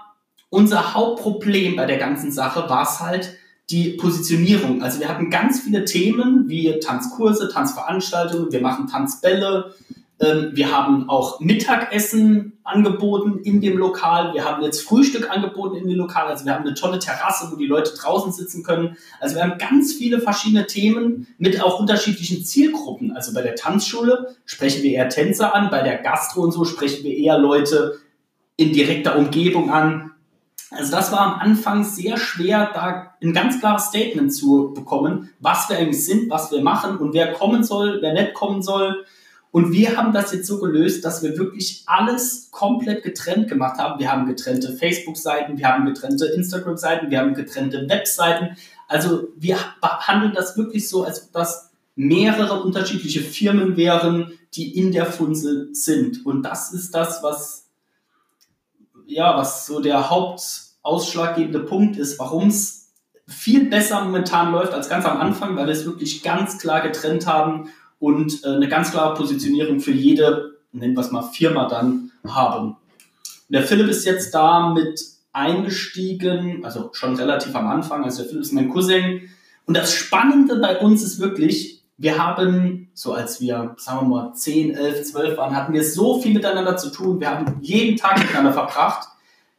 unser 0.50 0.94
Hauptproblem 0.94 1.76
bei 1.76 1.86
der 1.86 1.98
ganzen 1.98 2.32
Sache 2.32 2.68
war 2.68 2.82
es 2.82 3.00
halt 3.00 3.36
die 3.70 3.90
Positionierung. 3.90 4.82
Also 4.82 4.98
wir 4.98 5.08
hatten 5.08 5.30
ganz 5.30 5.60
viele 5.60 5.84
Themen 5.84 6.48
wie 6.48 6.78
Tanzkurse, 6.80 7.50
Tanzveranstaltungen, 7.52 8.50
wir 8.50 8.62
machen 8.62 8.86
Tanzbälle, 8.86 9.74
wir 10.20 10.76
haben 10.76 11.08
auch 11.08 11.38
Mittagessen 11.38 12.58
angeboten 12.64 13.38
in 13.44 13.60
dem 13.60 13.78
Lokal. 13.78 14.34
Wir 14.34 14.44
haben 14.44 14.64
jetzt 14.64 14.82
Frühstück 14.82 15.30
angeboten 15.30 15.76
in 15.76 15.86
dem 15.86 15.96
Lokal. 15.96 16.26
Also 16.26 16.44
wir 16.44 16.54
haben 16.54 16.64
eine 16.64 16.74
tolle 16.74 16.98
Terrasse, 16.98 17.48
wo 17.52 17.56
die 17.56 17.66
Leute 17.66 17.94
draußen 17.94 18.32
sitzen 18.32 18.64
können. 18.64 18.96
Also 19.20 19.36
wir 19.36 19.44
haben 19.44 19.58
ganz 19.58 19.94
viele 19.94 20.20
verschiedene 20.20 20.66
Themen 20.66 21.28
mit 21.38 21.62
auch 21.62 21.78
unterschiedlichen 21.78 22.44
Zielgruppen. 22.44 23.12
Also 23.12 23.32
bei 23.32 23.42
der 23.42 23.54
Tanzschule 23.54 24.34
sprechen 24.44 24.82
wir 24.82 24.92
eher 24.92 25.08
Tänzer 25.08 25.54
an, 25.54 25.70
bei 25.70 25.82
der 25.82 25.98
Gastro 25.98 26.42
und 26.42 26.50
so 26.50 26.64
sprechen 26.64 27.04
wir 27.04 27.16
eher 27.16 27.38
Leute 27.38 28.00
in 28.56 28.72
direkter 28.72 29.16
Umgebung 29.16 29.70
an. 29.70 30.10
Also 30.70 30.90
das 30.90 31.12
war 31.12 31.20
am 31.20 31.40
Anfang 31.40 31.84
sehr 31.84 32.18
schwer, 32.18 32.70
da 32.74 33.14
ein 33.22 33.32
ganz 33.32 33.60
klares 33.60 33.86
Statement 33.86 34.34
zu 34.34 34.74
bekommen, 34.74 35.30
was 35.38 35.68
wir 35.68 35.78
eigentlich 35.78 36.04
sind, 36.04 36.28
was 36.28 36.50
wir 36.50 36.60
machen 36.60 36.98
und 36.98 37.14
wer 37.14 37.32
kommen 37.32 37.62
soll, 37.62 37.98
wer 38.02 38.12
nicht 38.12 38.34
kommen 38.34 38.62
soll. 38.62 39.04
Und 39.50 39.72
wir 39.72 39.96
haben 39.96 40.12
das 40.12 40.32
jetzt 40.32 40.46
so 40.46 40.58
gelöst, 40.58 41.04
dass 41.04 41.22
wir 41.22 41.38
wirklich 41.38 41.82
alles 41.86 42.50
komplett 42.50 43.02
getrennt 43.02 43.48
gemacht 43.48 43.78
haben. 43.78 43.98
Wir 43.98 44.12
haben 44.12 44.26
getrennte 44.26 44.76
Facebook-Seiten, 44.76 45.56
wir 45.56 45.68
haben 45.68 45.86
getrennte 45.86 46.26
Instagram-Seiten, 46.26 47.10
wir 47.10 47.18
haben 47.18 47.34
getrennte 47.34 47.88
Webseiten. 47.88 48.56
Also 48.88 49.28
wir 49.36 49.56
behandeln 49.80 50.34
das 50.34 50.56
wirklich 50.56 50.88
so, 50.88 51.04
als 51.04 51.22
ob 51.24 51.32
das 51.32 51.70
mehrere 51.96 52.62
unterschiedliche 52.62 53.20
Firmen 53.20 53.76
wären, 53.76 54.38
die 54.54 54.76
in 54.76 54.92
der 54.92 55.06
Funzel 55.06 55.70
sind. 55.72 56.24
Und 56.26 56.42
das 56.42 56.72
ist 56.72 56.94
das, 56.94 57.22
was, 57.22 57.68
ja, 59.06 59.36
was 59.36 59.66
so 59.66 59.80
der 59.80 60.10
hauptausschlaggebende 60.10 61.60
Punkt 61.60 61.96
ist, 61.96 62.18
warum 62.18 62.48
es 62.48 62.90
viel 63.26 63.68
besser 63.68 64.04
momentan 64.04 64.52
läuft 64.52 64.72
als 64.72 64.88
ganz 64.88 65.04
am 65.04 65.18
Anfang, 65.18 65.56
weil 65.56 65.66
wir 65.66 65.72
es 65.72 65.84
wirklich 65.84 66.22
ganz 66.22 66.58
klar 66.58 66.80
getrennt 66.82 67.26
haben 67.26 67.70
und 67.98 68.44
äh, 68.44 68.48
eine 68.48 68.68
ganz 68.68 68.90
klare 68.90 69.14
Positionierung 69.14 69.80
für 69.80 69.92
jede, 69.92 70.58
nennen 70.72 70.94
wir 70.94 71.00
es 71.00 71.10
mal, 71.10 71.22
Firma 71.22 71.68
dann 71.68 72.12
haben. 72.26 72.76
Der 73.48 73.62
Philipp 73.62 73.88
ist 73.88 74.04
jetzt 74.04 74.34
da 74.34 74.70
mit 74.70 75.00
eingestiegen, 75.32 76.64
also 76.64 76.90
schon 76.92 77.16
relativ 77.16 77.54
am 77.54 77.68
Anfang, 77.68 78.04
also 78.04 78.22
der 78.22 78.28
Philipp 78.28 78.42
ist 78.42 78.52
mein 78.52 78.68
Cousin. 78.68 79.28
Und 79.66 79.76
das 79.76 79.92
Spannende 79.92 80.56
bei 80.56 80.78
uns 80.78 81.02
ist 81.02 81.20
wirklich, 81.20 81.82
wir 81.96 82.22
haben, 82.22 82.90
so 82.94 83.12
als 83.12 83.40
wir, 83.40 83.74
sagen 83.76 84.08
wir 84.08 84.16
mal, 84.16 84.32
10, 84.32 84.74
11, 84.74 85.02
12 85.10 85.36
waren, 85.36 85.56
hatten 85.56 85.72
wir 85.72 85.84
so 85.84 86.20
viel 86.20 86.32
miteinander 86.32 86.76
zu 86.76 86.90
tun. 86.90 87.20
Wir 87.20 87.30
haben 87.30 87.58
jeden 87.60 87.96
Tag 87.96 88.18
miteinander 88.18 88.52
verbracht. 88.52 89.08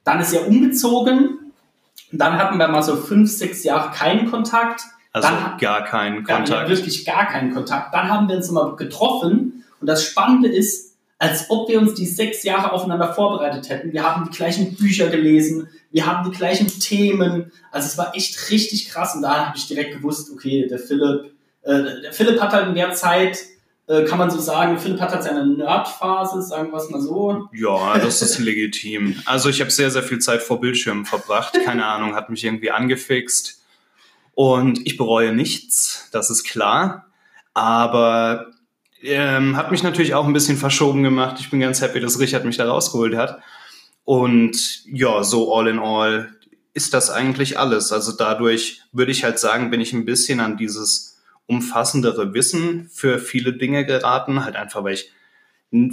Dann 0.06 0.22
ist 0.22 0.34
er 0.34 0.48
umgezogen. 0.48 1.52
Dann 2.12 2.38
hatten 2.38 2.58
wir 2.58 2.68
mal 2.70 2.82
so 2.82 2.96
fünf, 2.96 3.30
sechs 3.30 3.64
Jahre 3.64 3.92
keinen 3.92 4.32
Kontakt. 4.32 4.82
Also 5.24 5.36
dann, 5.36 5.58
gar 5.58 5.84
keinen 5.84 6.24
Kontakt. 6.24 6.70
wirklich 6.70 7.06
gar 7.06 7.28
keinen 7.28 7.54
Kontakt. 7.54 7.94
Dann 7.94 8.10
haben 8.10 8.28
wir 8.30 8.38
uns 8.38 8.52
mal 8.52 8.76
getroffen 8.76 9.64
und 9.80 9.88
das 9.88 10.04
Spannende 10.04 10.50
ist, 10.50 10.90
als 11.18 11.50
ob 11.50 11.68
wir 11.70 11.80
uns 11.80 11.96
die 11.96 12.06
sechs 12.06 12.44
Jahre 12.44 12.72
aufeinander 12.72 13.14
vorbereitet 13.14 13.70
hätten. 13.70 13.92
Wir 13.92 14.04
haben 14.04 14.30
die 14.30 14.36
gleichen 14.36 14.76
Bücher 14.76 15.08
gelesen, 15.10 15.68
wir 15.92 16.06
haben 16.06 16.30
die 16.30 16.36
gleichen 16.36 16.68
Themen. 16.68 17.52
Also 17.72 17.88
es 17.88 17.98
war 17.98 18.16
echt 18.16 18.50
richtig 18.52 18.90
krass 18.90 19.16
und 19.16 19.22
da 19.22 19.48
habe 19.48 19.58
ich 19.58 19.68
direkt 19.68 19.94
gewusst, 19.94 20.32
okay, 20.32 20.68
der 20.68 20.80
Philipp, 20.80 21.34
äh, 21.64 22.02
der 22.02 22.14
Philipp 22.14 22.40
hat 22.40 22.54
halt 22.54 22.68
in 22.68 22.76
der 22.76 22.94
Zeit, 22.94 23.40
äh, 23.88 24.06
kann 24.06 24.18
man 24.18 24.32
so 24.32 24.40
sagen, 24.40 24.78
Philipp 24.78 25.02
hat 25.02 25.12
halt 25.12 25.24
seine 25.24 25.46
Nerdphase, 25.46 26.42
sagen 26.42 26.72
wir 26.72 26.78
es 26.78 26.90
mal 26.90 27.02
so. 27.02 27.50
Ja, 27.52 27.98
das 27.98 28.22
ist 28.22 28.40
legitim. 28.40 29.22
Also 29.26 29.50
ich 29.50 29.60
habe 29.60 29.72
sehr, 29.72 29.92
sehr 29.92 30.04
viel 30.04 30.20
Zeit 30.20 30.42
vor 30.42 30.62
Bildschirmen 30.62 31.06
verbracht. 31.06 31.58
Keine 31.66 31.86
Ahnung, 31.86 32.16
hat 32.16 32.30
mich 32.30 32.46
irgendwie 32.46 32.72
angefixt. 32.72 33.59
Und 34.40 34.88
ich 34.88 34.96
bereue 34.96 35.34
nichts, 35.34 36.08
das 36.14 36.30
ist 36.30 36.46
klar. 36.46 37.08
Aber 37.54 38.46
ähm, 39.02 39.58
hat 39.58 39.70
mich 39.70 39.84
natürlich 39.84 40.14
auch 40.14 40.26
ein 40.26 40.32
bisschen 40.32 40.56
verschoben 40.56 41.04
gemacht. 41.04 41.42
Ich 41.42 41.50
bin 41.50 41.60
ganz 41.60 41.82
happy, 41.82 42.00
dass 42.00 42.22
Richard 42.22 42.46
mich 42.46 42.56
da 42.56 42.66
rausgeholt 42.66 43.18
hat. 43.18 43.42
Und 44.06 44.86
ja, 44.86 45.26
so 45.26 45.54
all 45.54 45.68
in 45.68 45.78
all 45.78 46.34
ist 46.74 46.94
das 46.94 47.10
eigentlich 47.10 47.60
alles. 47.60 47.92
Also 47.92 48.14
dadurch 48.14 48.82
würde 48.94 49.12
ich 49.12 49.26
halt 49.26 49.40
sagen, 49.40 49.72
bin 49.72 49.82
ich 49.82 49.92
ein 49.92 50.06
bisschen 50.06 50.40
an 50.40 50.56
dieses 50.56 51.22
umfassendere 51.46 52.34
Wissen 52.34 52.90
für 52.94 53.20
viele 53.20 53.52
Dinge 53.52 53.86
geraten. 53.86 54.46
Halt 54.46 54.56
einfach, 54.56 54.86
weil 54.86 54.94
ich 54.94 55.12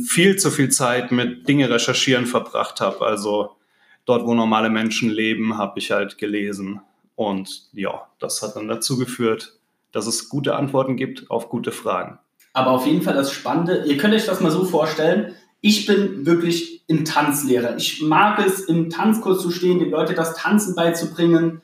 viel 0.06 0.36
zu 0.36 0.52
viel 0.52 0.68
Zeit 0.68 1.10
mit 1.10 1.48
Dinge 1.48 1.68
recherchieren 1.68 2.26
verbracht 2.26 2.80
habe. 2.80 3.04
Also 3.04 3.56
dort, 4.04 4.24
wo 4.24 4.34
normale 4.34 4.70
Menschen 4.70 5.10
leben, 5.10 5.58
habe 5.58 5.80
ich 5.80 5.90
halt 5.90 6.16
gelesen. 6.16 6.80
Und 7.16 7.68
ja, 7.72 8.06
das 8.20 8.42
hat 8.42 8.54
dann 8.54 8.68
dazu 8.68 8.96
geführt, 8.96 9.58
dass 9.90 10.06
es 10.06 10.28
gute 10.28 10.54
Antworten 10.54 10.96
gibt 10.96 11.30
auf 11.30 11.48
gute 11.48 11.72
Fragen. 11.72 12.18
Aber 12.52 12.70
auf 12.70 12.86
jeden 12.86 13.02
Fall 13.02 13.14
das 13.14 13.32
Spannende, 13.32 13.84
ihr 13.86 13.96
könnt 13.96 14.14
euch 14.14 14.26
das 14.26 14.40
mal 14.40 14.50
so 14.50 14.64
vorstellen, 14.64 15.34
ich 15.60 15.86
bin 15.86 16.24
wirklich 16.26 16.84
ein 16.88 17.04
Tanzlehrer. 17.04 17.76
Ich 17.76 18.02
mag 18.02 18.38
es, 18.38 18.60
im 18.60 18.88
Tanzkurs 18.88 19.42
zu 19.42 19.50
stehen, 19.50 19.78
den 19.78 19.90
Leuten 19.90 20.14
das 20.14 20.34
Tanzen 20.34 20.74
beizubringen. 20.74 21.62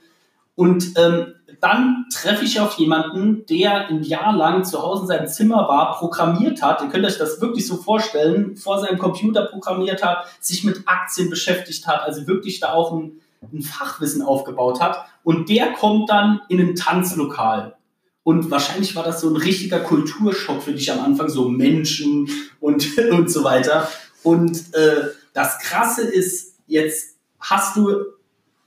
Und 0.54 0.92
ähm, 0.96 1.34
dann 1.60 2.06
treffe 2.12 2.44
ich 2.44 2.60
auf 2.60 2.74
jemanden, 2.74 3.46
der 3.46 3.88
ein 3.88 4.02
Jahr 4.02 4.36
lang 4.36 4.64
zu 4.64 4.82
Hause 4.82 5.02
in 5.02 5.08
seinem 5.08 5.28
Zimmer 5.28 5.68
war, 5.68 5.96
programmiert 5.96 6.62
hat. 6.62 6.82
Ihr 6.82 6.88
könnt 6.88 7.06
euch 7.06 7.18
das 7.18 7.40
wirklich 7.40 7.66
so 7.66 7.76
vorstellen, 7.76 8.56
vor 8.56 8.80
seinem 8.80 8.98
Computer 8.98 9.44
programmiert 9.46 10.02
hat, 10.02 10.26
sich 10.40 10.64
mit 10.64 10.82
Aktien 10.86 11.30
beschäftigt 11.30 11.86
hat, 11.86 12.02
also 12.02 12.26
wirklich 12.26 12.60
da 12.60 12.72
auch 12.72 12.92
ein, 12.92 13.21
ein 13.52 13.62
Fachwissen 13.62 14.22
aufgebaut 14.22 14.81
hat. 14.81 15.07
Und 15.24 15.48
der 15.48 15.72
kommt 15.72 16.11
dann 16.11 16.40
in 16.48 16.61
ein 16.61 16.74
Tanzlokal. 16.74 17.76
Und 18.24 18.50
wahrscheinlich 18.50 18.94
war 18.94 19.02
das 19.02 19.20
so 19.20 19.28
ein 19.28 19.37
richtiger 19.37 19.81
Kulturschock 19.81 20.62
für 20.62 20.72
dich 20.72 20.92
am 20.92 21.00
Anfang, 21.00 21.28
so 21.28 21.48
Menschen 21.48 22.28
und, 22.61 22.98
und 23.11 23.31
so 23.31 23.44
weiter. 23.44 23.88
Und 24.22 24.74
äh, 24.74 25.09
das 25.33 25.59
Krasse 25.59 26.02
ist, 26.02 26.57
jetzt 26.66 27.16
hast 27.40 27.76
du 27.76 27.96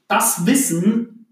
das 0.08 0.46
Wissen, 0.46 1.26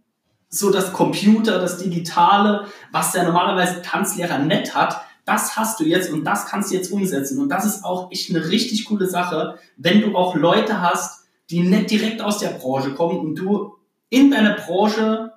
so 0.49 0.71
das 0.71 0.93
Computer, 0.93 1.59
das 1.59 1.79
Digitale, 1.79 2.67
was 2.91 3.11
der 3.11 3.23
normalerweise 3.23 3.81
Tanzlehrer 3.81 4.37
nett 4.37 4.75
hat, 4.75 5.01
das 5.25 5.55
hast 5.55 5.79
du 5.79 5.85
jetzt 5.85 6.11
und 6.11 6.23
das 6.25 6.45
kannst 6.45 6.71
du 6.71 6.75
jetzt 6.75 6.91
umsetzen. 6.91 7.39
Und 7.41 7.49
das 7.49 7.65
ist 7.65 7.83
auch 7.83 8.11
echt 8.11 8.29
eine 8.29 8.49
richtig 8.49 8.85
coole 8.85 9.09
Sache, 9.09 9.57
wenn 9.77 10.01
du 10.01 10.15
auch 10.15 10.35
Leute 10.35 10.81
hast, 10.81 11.22
die 11.49 11.61
nicht 11.61 11.91
direkt 11.91 12.21
aus 12.21 12.39
der 12.39 12.49
Branche 12.49 12.93
kommen 12.93 13.19
und 13.19 13.35
du 13.35 13.75
in 14.09 14.31
deiner 14.31 14.55
Branche 14.55 15.31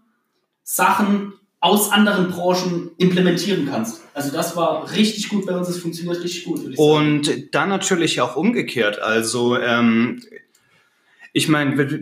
Sachen 0.63 1.35
aus 1.61 1.91
anderen 1.91 2.31
Branchen 2.31 2.91
implementieren 2.99 3.67
kannst. 3.69 4.03
Also 4.15 4.31
das 4.31 4.57
war 4.57 4.91
richtig 4.93 5.29
gut 5.29 5.47
bei 5.47 5.57
uns, 5.57 5.69
es 5.69 5.79
funktioniert 5.79 6.23
richtig 6.23 6.45
gut. 6.45 6.61
Und 6.77 7.55
dann 7.55 7.69
natürlich 7.69 8.21
auch 8.21 8.37
umgekehrt. 8.37 9.01
Also 9.01 9.59
ähm, 9.59 10.23
ich 11.33 11.49
meine, 11.49 12.01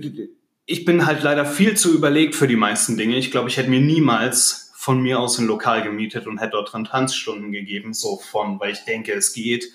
ich 0.66 0.84
bin 0.84 1.06
halt 1.06 1.22
leider 1.22 1.46
viel 1.46 1.76
zu 1.76 1.94
überlegt 1.94 2.34
für 2.34 2.48
die 2.48 2.56
meisten 2.56 2.96
Dinge. 2.96 3.16
Ich 3.16 3.30
glaube, 3.30 3.48
ich 3.48 3.56
hätte 3.56 3.70
mir 3.70 3.80
niemals 3.80 4.72
von 4.74 5.00
mir 5.00 5.18
aus 5.18 5.38
ein 5.38 5.46
Lokal 5.46 5.82
gemietet 5.82 6.26
und 6.26 6.38
hätte 6.38 6.52
dort 6.52 6.72
dran 6.72 6.84
Tanzstunden 6.84 7.52
gegeben, 7.52 7.94
so 7.94 8.18
von, 8.18 8.60
weil 8.60 8.72
ich 8.72 8.80
denke, 8.80 9.12
es 9.12 9.32
geht. 9.32 9.70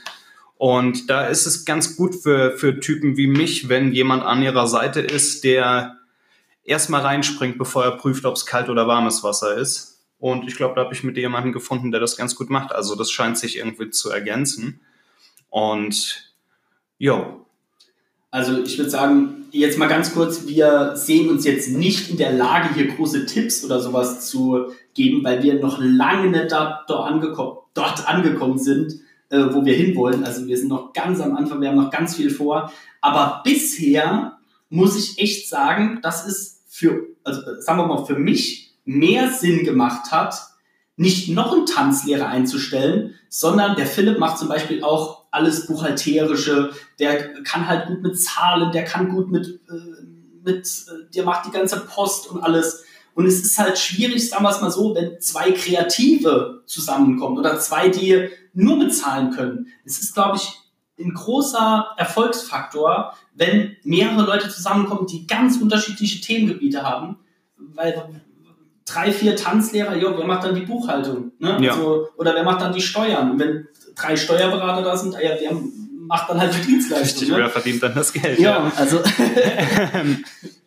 Und 0.59 1.09
da 1.09 1.25
ist 1.25 1.45
es 1.45 1.63
ganz 1.63 1.95
gut 1.95 2.13
für, 2.13 2.51
für 2.57 2.81
Typen 2.81 3.15
wie 3.15 3.27
mich, 3.27 3.69
wenn 3.69 3.93
jemand 3.93 4.23
an 4.23 4.43
ihrer 4.43 4.67
Seite 4.67 4.99
ist, 4.99 5.45
der 5.45 5.95
erstmal 6.65 6.99
reinspringt, 6.99 7.57
bevor 7.57 7.85
er 7.85 7.91
prüft, 7.91 8.25
ob 8.25 8.35
es 8.35 8.45
kalt 8.45 8.67
oder 8.67 8.85
warmes 8.85 9.23
Wasser 9.23 9.55
ist. 9.55 10.01
Und 10.19 10.45
ich 10.49 10.57
glaube, 10.57 10.75
da 10.75 10.83
habe 10.83 10.93
ich 10.93 11.01
mit 11.05 11.15
jemandem 11.15 11.53
gefunden, 11.53 11.91
der 11.91 12.01
das 12.01 12.17
ganz 12.17 12.35
gut 12.35 12.49
macht. 12.49 12.73
Also 12.73 12.95
das 12.95 13.09
scheint 13.09 13.37
sich 13.37 13.55
irgendwie 13.55 13.89
zu 13.89 14.09
ergänzen. 14.09 14.81
Und 15.49 16.29
jo. 16.97 17.45
Also 18.29 18.61
ich 18.61 18.77
würde 18.77 18.91
sagen, 18.91 19.45
jetzt 19.51 19.77
mal 19.77 19.87
ganz 19.87 20.13
kurz, 20.13 20.45
wir 20.45 20.91
sehen 20.97 21.29
uns 21.29 21.45
jetzt 21.45 21.69
nicht 21.69 22.09
in 22.09 22.17
der 22.17 22.33
Lage, 22.33 22.75
hier 22.75 22.87
große 22.87 23.27
Tipps 23.27 23.63
oder 23.63 23.79
sowas 23.79 24.27
zu 24.27 24.73
geben, 24.93 25.23
weil 25.23 25.41
wir 25.41 25.53
noch 25.53 25.79
lange 25.79 26.29
nicht 26.29 26.51
da, 26.51 26.83
dort, 26.85 27.09
angekommen, 27.09 27.59
dort 27.73 28.09
angekommen 28.09 28.57
sind, 28.57 28.99
äh, 29.29 29.53
wo 29.53 29.63
wir 29.65 29.75
hinwollen. 29.75 30.23
Also 30.23 30.47
wir 30.47 30.57
sind 30.57 30.69
noch 30.69 30.93
ganz 30.93 31.19
am 31.19 31.35
Anfang, 31.35 31.61
wir 31.61 31.69
haben 31.69 31.77
noch 31.77 31.91
ganz 31.91 32.15
viel 32.15 32.29
vor. 32.29 32.71
Aber 33.01 33.41
bisher 33.43 34.37
muss 34.69 34.97
ich 34.97 35.19
echt 35.19 35.49
sagen, 35.49 35.99
das 36.01 36.25
ist 36.25 36.63
für, 36.67 37.07
also 37.23 37.41
sagen 37.59 37.79
wir 37.79 37.87
mal, 37.87 38.05
für 38.05 38.17
mich 38.17 38.77
mehr 38.85 39.29
Sinn 39.31 39.63
gemacht 39.63 40.11
hat, 40.11 40.35
nicht 40.95 41.29
noch 41.29 41.53
einen 41.53 41.65
Tanzlehrer 41.65 42.27
einzustellen, 42.27 43.15
sondern 43.29 43.75
der 43.75 43.85
Philipp 43.85 44.19
macht 44.19 44.37
zum 44.37 44.49
Beispiel 44.49 44.83
auch 44.83 45.25
alles 45.31 45.67
Buchhalterische, 45.67 46.71
der 46.99 47.41
kann 47.43 47.67
halt 47.67 47.87
gut 47.87 48.01
mit 48.01 48.19
Zahlen, 48.19 48.71
der 48.71 48.83
kann 48.83 49.09
gut 49.09 49.29
mit, 49.29 49.61
äh, 49.69 50.43
mit 50.43 50.65
äh, 50.65 51.13
der 51.13 51.23
macht 51.23 51.45
die 51.45 51.51
ganze 51.51 51.79
Post 51.81 52.29
und 52.31 52.41
alles. 52.41 52.83
Und 53.19 53.25
es 53.25 53.41
ist 53.41 53.59
halt 53.59 53.77
schwierig, 53.77 54.29
sagen 54.29 54.45
wir 54.45 54.49
es 54.49 54.61
mal 54.61 54.71
so, 54.71 54.95
wenn 54.95 55.19
zwei 55.19 55.51
Kreative 55.51 56.63
zusammenkommen 56.65 57.37
oder 57.37 57.59
zwei, 57.59 57.89
die 57.89 58.29
nur 58.53 58.79
bezahlen 58.79 59.31
können. 59.31 59.67
Es 59.83 59.99
ist, 59.99 60.13
glaube 60.13 60.37
ich, 60.37 60.53
ein 60.97 61.13
großer 61.13 61.95
Erfolgsfaktor, 61.97 63.13
wenn 63.33 63.75
mehrere 63.83 64.25
Leute 64.25 64.47
zusammenkommen, 64.47 65.05
die 65.05 65.27
ganz 65.27 65.57
unterschiedliche 65.57 66.21
Themengebiete 66.21 66.83
haben, 66.83 67.17
weil 67.57 68.21
drei, 68.85 69.11
vier 69.11 69.35
Tanzlehrer, 69.35 69.97
jo, 69.97 70.17
wer 70.17 70.25
macht 70.25 70.45
dann 70.45 70.55
die 70.55 70.61
Buchhaltung? 70.61 71.33
Ne? 71.39 71.57
Ja. 71.59 71.73
Also, 71.73 72.07
oder 72.15 72.33
wer 72.33 72.45
macht 72.45 72.61
dann 72.61 72.71
die 72.71 72.81
Steuern? 72.81 73.31
Und 73.31 73.39
wenn 73.39 73.67
drei 73.97 74.15
Steuerberater 74.15 74.81
da 74.81 74.95
sind, 74.95 75.15
ja, 75.15 75.31
wer 75.37 75.51
macht 76.07 76.29
dann 76.29 76.39
halt 76.39 76.55
die 76.55 76.65
Dienstleistung? 76.65 77.19
Richtig, 77.19 77.29
ne? 77.31 77.35
wer 77.35 77.49
verdient 77.49 77.83
dann 77.83 77.95
das 77.95 78.13
Geld? 78.13 78.39
Ja, 78.39 78.63
ja. 78.63 78.71
also. 78.77 79.01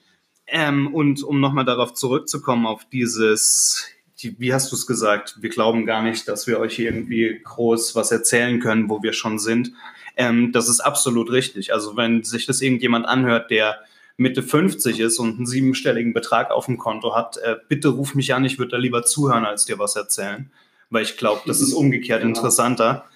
ähm, 0.55 0.95
und 0.95 1.23
um 1.25 1.41
nochmal 1.41 1.65
darauf 1.65 1.95
zurückzukommen, 1.95 2.67
auf 2.67 2.85
dieses, 2.93 3.89
wie 4.21 4.53
hast 4.53 4.71
du 4.71 4.77
es 4.77 4.87
gesagt, 4.87 5.39
wir 5.41 5.49
glauben 5.49 5.87
gar 5.87 6.03
nicht, 6.03 6.29
dass 6.29 6.47
wir 6.47 6.61
euch 6.61 6.79
irgendwie 6.79 7.41
groß 7.43 7.97
was 7.97 8.13
erzählen 8.13 8.61
können, 8.61 8.91
wo 8.91 9.03
wir 9.03 9.15
schon 9.15 9.39
sind. 9.39 9.73
Ähm, 10.15 10.53
das 10.53 10.69
ist 10.69 10.81
absolut 10.81 11.33
richtig. 11.33 11.73
Also 11.73 11.97
wenn 11.97 12.23
sich 12.23 12.45
das 12.45 12.61
irgendjemand 12.61 13.07
anhört, 13.07 13.51
der 13.51 13.79
Mitte 14.19 14.43
50 14.43 15.01
ist 15.01 15.19
und 15.19 15.39
einen 15.39 15.47
siebenstelligen 15.47 16.13
Betrag 16.13 16.51
auf 16.51 16.67
dem 16.67 16.77
Konto 16.77 17.17
hat, 17.17 17.39
äh, 17.39 17.57
bitte 17.71 17.89
ruf 17.89 18.15
mich 18.15 18.35
an, 18.35 18.45
ich 18.45 18.59
würde 18.59 18.73
da 18.73 18.77
lieber 18.77 19.05
zuhören, 19.05 19.47
als 19.47 19.65
dir 19.65 19.79
was 19.79 19.97
erzählen. 19.97 20.51
Weil 20.91 21.05
ich 21.05 21.17
glaube, 21.17 21.41
das 21.47 21.63
ist 21.63 21.73
umgekehrt 21.73 22.21
genau. 22.21 22.37
interessanter. 22.37 23.07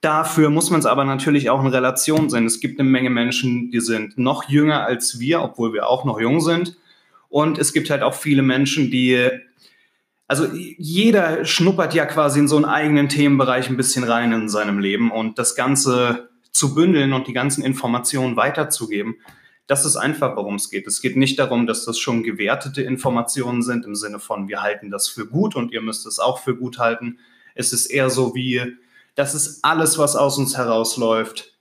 Dafür 0.00 0.48
muss 0.48 0.70
man 0.70 0.80
es 0.80 0.86
aber 0.86 1.04
natürlich 1.04 1.50
auch 1.50 1.60
in 1.60 1.66
Relation 1.66 2.30
sehen. 2.30 2.46
Es 2.46 2.60
gibt 2.60 2.80
eine 2.80 2.88
Menge 2.88 3.10
Menschen, 3.10 3.70
die 3.70 3.80
sind 3.80 4.16
noch 4.16 4.48
jünger 4.48 4.84
als 4.84 5.20
wir, 5.20 5.42
obwohl 5.42 5.74
wir 5.74 5.88
auch 5.88 6.04
noch 6.04 6.18
jung 6.18 6.40
sind. 6.40 6.76
Und 7.28 7.58
es 7.58 7.72
gibt 7.72 7.90
halt 7.90 8.02
auch 8.02 8.14
viele 8.14 8.42
Menschen, 8.42 8.90
die, 8.90 9.28
also 10.26 10.46
jeder 10.54 11.44
schnuppert 11.44 11.94
ja 11.94 12.06
quasi 12.06 12.40
in 12.40 12.48
so 12.48 12.56
einen 12.56 12.64
eigenen 12.64 13.10
Themenbereich 13.10 13.68
ein 13.68 13.76
bisschen 13.76 14.04
rein 14.04 14.32
in 14.32 14.48
seinem 14.48 14.78
Leben 14.78 15.10
und 15.10 15.38
das 15.38 15.54
Ganze 15.54 16.30
zu 16.50 16.74
bündeln 16.74 17.12
und 17.12 17.28
die 17.28 17.34
ganzen 17.34 17.62
Informationen 17.62 18.36
weiterzugeben. 18.36 19.16
Das 19.66 19.84
ist 19.84 19.96
einfach, 19.96 20.34
worum 20.34 20.56
es 20.56 20.70
geht. 20.70 20.86
Es 20.86 21.02
geht 21.02 21.16
nicht 21.16 21.38
darum, 21.38 21.66
dass 21.66 21.84
das 21.84 21.98
schon 21.98 22.22
gewertete 22.22 22.82
Informationen 22.82 23.62
sind 23.62 23.84
im 23.84 23.94
Sinne 23.94 24.18
von, 24.18 24.48
wir 24.48 24.62
halten 24.62 24.90
das 24.90 25.08
für 25.08 25.26
gut 25.26 25.54
und 25.54 25.72
ihr 25.72 25.82
müsst 25.82 26.06
es 26.06 26.18
auch 26.18 26.38
für 26.38 26.56
gut 26.56 26.78
halten. 26.78 27.18
Es 27.54 27.72
ist 27.72 27.86
eher 27.86 28.10
so 28.10 28.34
wie, 28.34 28.76
das 29.14 29.34
ist 29.34 29.64
alles, 29.64 29.98
was 29.98 30.16
aus 30.16 30.38
uns 30.38 30.56
herausläuft. 30.56 31.52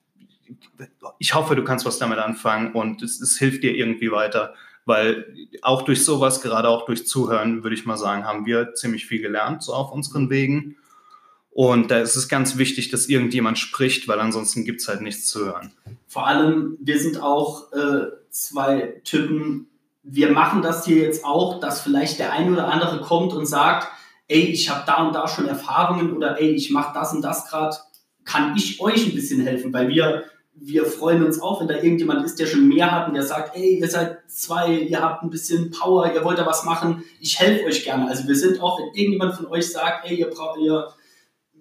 Ich 1.18 1.36
hoffe, 1.36 1.56
du 1.56 1.64
kannst 1.64 1.86
was 1.86 2.00
damit 2.00 2.20
anfangen 2.20 2.74
und 2.74 3.02
es, 3.02 3.20
es 3.20 3.38
hilft 3.38 3.64
dir 3.64 3.76
irgendwie 3.76 4.12
weiter, 4.12 4.54
weil 4.86 5.36
auch 5.62 5.82
durch 5.82 6.06
sowas, 6.06 6.42
gerade 6.42 6.70
auch 6.70 6.86
durch 6.86 7.06
Zuhören, 7.06 7.64
würde 7.64 7.76
ich 7.76 7.86
mal 7.86 7.98
sagen, 7.98 8.26
haben 8.26 8.46
wir 8.46 8.74
ziemlich 8.74 9.06
viel 9.06 9.22
gelernt, 9.22 9.64
so 9.64 9.74
auf 9.74 9.92
unseren 9.92 10.30
Wegen. 10.30 10.78
Und 11.52 11.92
da 11.92 12.00
ist 12.00 12.16
es 12.16 12.30
ganz 12.30 12.58
wichtig, 12.58 12.90
dass 12.90 13.10
irgendjemand 13.10 13.58
spricht, 13.58 14.08
weil 14.08 14.20
ansonsten 14.20 14.64
gibt 14.64 14.82
es 14.82 14.88
halt 14.88 15.02
nichts 15.02 15.28
zu 15.28 15.46
hören. 15.46 15.74
Vor 16.08 16.26
allem, 16.26 16.78
wir 16.80 17.00
sind 17.00 17.22
auch 17.22 17.72
äh, 17.74 18.08
zwei 18.30 19.02
Typen, 19.04 19.68
wir 20.04 20.32
machen 20.32 20.62
das 20.62 20.86
hier 20.86 21.04
jetzt 21.04 21.26
auch, 21.26 21.60
dass 21.60 21.82
vielleicht 21.82 22.20
der 22.20 22.32
ein 22.32 22.54
oder 22.54 22.68
andere 22.72 23.02
kommt 23.02 23.34
und 23.34 23.46
sagt, 23.46 23.88
ey, 24.30 24.46
ich 24.46 24.70
habe 24.70 24.84
da 24.86 25.06
und 25.06 25.13
da 25.13 25.28
schon 25.28 25.48
Erfahrungen 25.48 26.15
oder 26.15 26.39
ey, 26.39 26.52
ich 26.52 26.72
mache 26.72 26.94
das 26.94 27.13
und 27.13 27.22
das 27.22 27.50
gerade, 27.50 27.76
kann 28.24 28.56
ich 28.56 28.80
euch 28.80 29.08
ein 29.08 29.15
bisschen 29.15 29.42
helfen, 29.42 29.74
weil 29.74 29.89
wir 29.89 30.24
wir 30.62 30.86
freuen 30.86 31.24
uns 31.24 31.42
auch, 31.42 31.62
wenn 31.62 31.68
da 31.68 31.76
irgendjemand 31.76 32.26
ist, 32.26 32.39
der 32.39 32.46
schon 32.46 32.68
mehr 32.68 32.92
hat 32.92 33.08
und 33.08 33.13
der 33.13 33.24
sagt, 33.24 33.56
ey, 33.56 33.80
ihr 33.80 33.88
seid 33.88 34.20
zwei, 34.28 34.74
ihr 34.74 35.02
habt 35.02 35.24
ein 35.24 35.30
bisschen 35.30 35.72
Power, 35.72 36.12
ihr 36.13 36.24
wollt 36.24 36.38
da 36.38 36.46
was 36.46 36.65
machen, 36.65 37.04
ich 37.20 37.39
helfe 37.39 37.65
euch 37.65 37.84
gerne. 37.84 38.08
Also 38.08 38.28
wir 38.28 38.36
sind 38.36 38.62
auch, 38.62 38.80
wenn 38.80 38.88
irgendjemand 38.88 39.36
von 39.36 39.48
euch 39.48 39.72
sagt, 39.72 40.10
ey, 40.10 40.18
ihr 40.18 40.30
braucht, 40.30 40.60
ihr, 40.60 40.89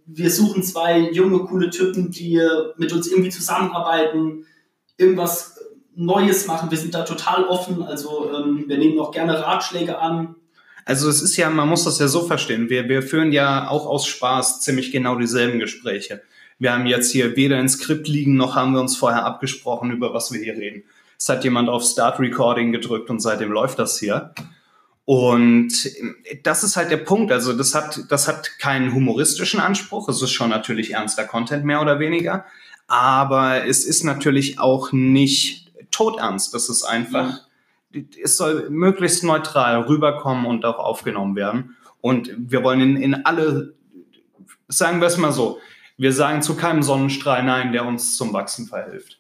wir 0.06 0.30
suchen 0.30 0.62
zwei 0.62 1.10
junge, 1.10 1.38
coole 1.40 1.70
Typen, 1.70 2.10
die 2.10 2.40
mit 2.76 2.92
uns 2.92 3.08
irgendwie 3.08 3.30
zusammenarbeiten, 3.30 4.46
irgendwas 4.96 5.56
Neues 5.94 6.46
machen, 6.46 6.70
wir 6.70 6.78
sind 6.78 6.94
da 6.94 7.02
total 7.02 7.44
offen, 7.44 7.82
also 7.82 8.30
ähm, 8.32 8.64
wir 8.66 8.78
nehmen 8.78 9.00
auch 9.00 9.10
gerne 9.10 9.40
Ratschläge 9.40 9.98
an. 9.98 10.36
Also 10.88 11.10
es 11.10 11.20
ist 11.20 11.36
ja, 11.36 11.50
man 11.50 11.68
muss 11.68 11.84
das 11.84 11.98
ja 11.98 12.08
so 12.08 12.26
verstehen, 12.26 12.70
wir, 12.70 12.88
wir 12.88 13.02
führen 13.02 13.30
ja 13.30 13.68
auch 13.68 13.84
aus 13.84 14.06
Spaß 14.06 14.62
ziemlich 14.62 14.90
genau 14.90 15.16
dieselben 15.16 15.58
Gespräche. 15.58 16.22
Wir 16.58 16.72
haben 16.72 16.86
jetzt 16.86 17.12
hier 17.12 17.36
weder 17.36 17.58
ein 17.58 17.68
Skript 17.68 18.08
liegen, 18.08 18.36
noch 18.36 18.56
haben 18.56 18.72
wir 18.72 18.80
uns 18.80 18.96
vorher 18.96 19.26
abgesprochen, 19.26 19.90
über 19.90 20.14
was 20.14 20.32
wir 20.32 20.40
hier 20.40 20.54
reden. 20.54 20.84
Es 21.18 21.28
hat 21.28 21.44
jemand 21.44 21.68
auf 21.68 21.84
Start 21.84 22.18
Recording 22.20 22.72
gedrückt 22.72 23.10
und 23.10 23.20
seitdem 23.20 23.52
läuft 23.52 23.78
das 23.78 23.98
hier. 23.98 24.32
Und 25.04 25.74
das 26.42 26.64
ist 26.64 26.78
halt 26.78 26.90
der 26.90 26.96
Punkt. 26.96 27.32
Also 27.32 27.52
das 27.52 27.74
hat, 27.74 28.06
das 28.08 28.26
hat 28.26 28.58
keinen 28.58 28.94
humoristischen 28.94 29.60
Anspruch. 29.60 30.08
Es 30.08 30.22
ist 30.22 30.32
schon 30.32 30.48
natürlich 30.48 30.94
ernster 30.94 31.24
Content 31.24 31.66
mehr 31.66 31.82
oder 31.82 31.98
weniger. 32.00 32.46
Aber 32.86 33.66
es 33.66 33.84
ist 33.84 34.04
natürlich 34.04 34.58
auch 34.58 34.90
nicht 34.92 35.70
todernst. 35.90 36.54
Das 36.54 36.70
ist 36.70 36.82
einfach. 36.82 37.46
Es 38.22 38.36
soll 38.36 38.68
möglichst 38.70 39.24
neutral 39.24 39.82
rüberkommen 39.82 40.46
und 40.46 40.64
auch 40.64 40.78
aufgenommen 40.78 41.36
werden. 41.36 41.76
Und 42.00 42.30
wir 42.36 42.62
wollen 42.62 42.80
in, 42.80 42.96
in 42.96 43.26
alle, 43.26 43.74
sagen 44.68 45.00
wir 45.00 45.08
es 45.08 45.16
mal 45.16 45.32
so, 45.32 45.58
wir 45.96 46.12
sagen 46.12 46.42
zu 46.42 46.54
keinem 46.54 46.82
Sonnenstrahl 46.82 47.42
Nein, 47.42 47.72
der 47.72 47.84
uns 47.84 48.16
zum 48.16 48.32
Wachsen 48.32 48.66
verhilft. 48.66 49.18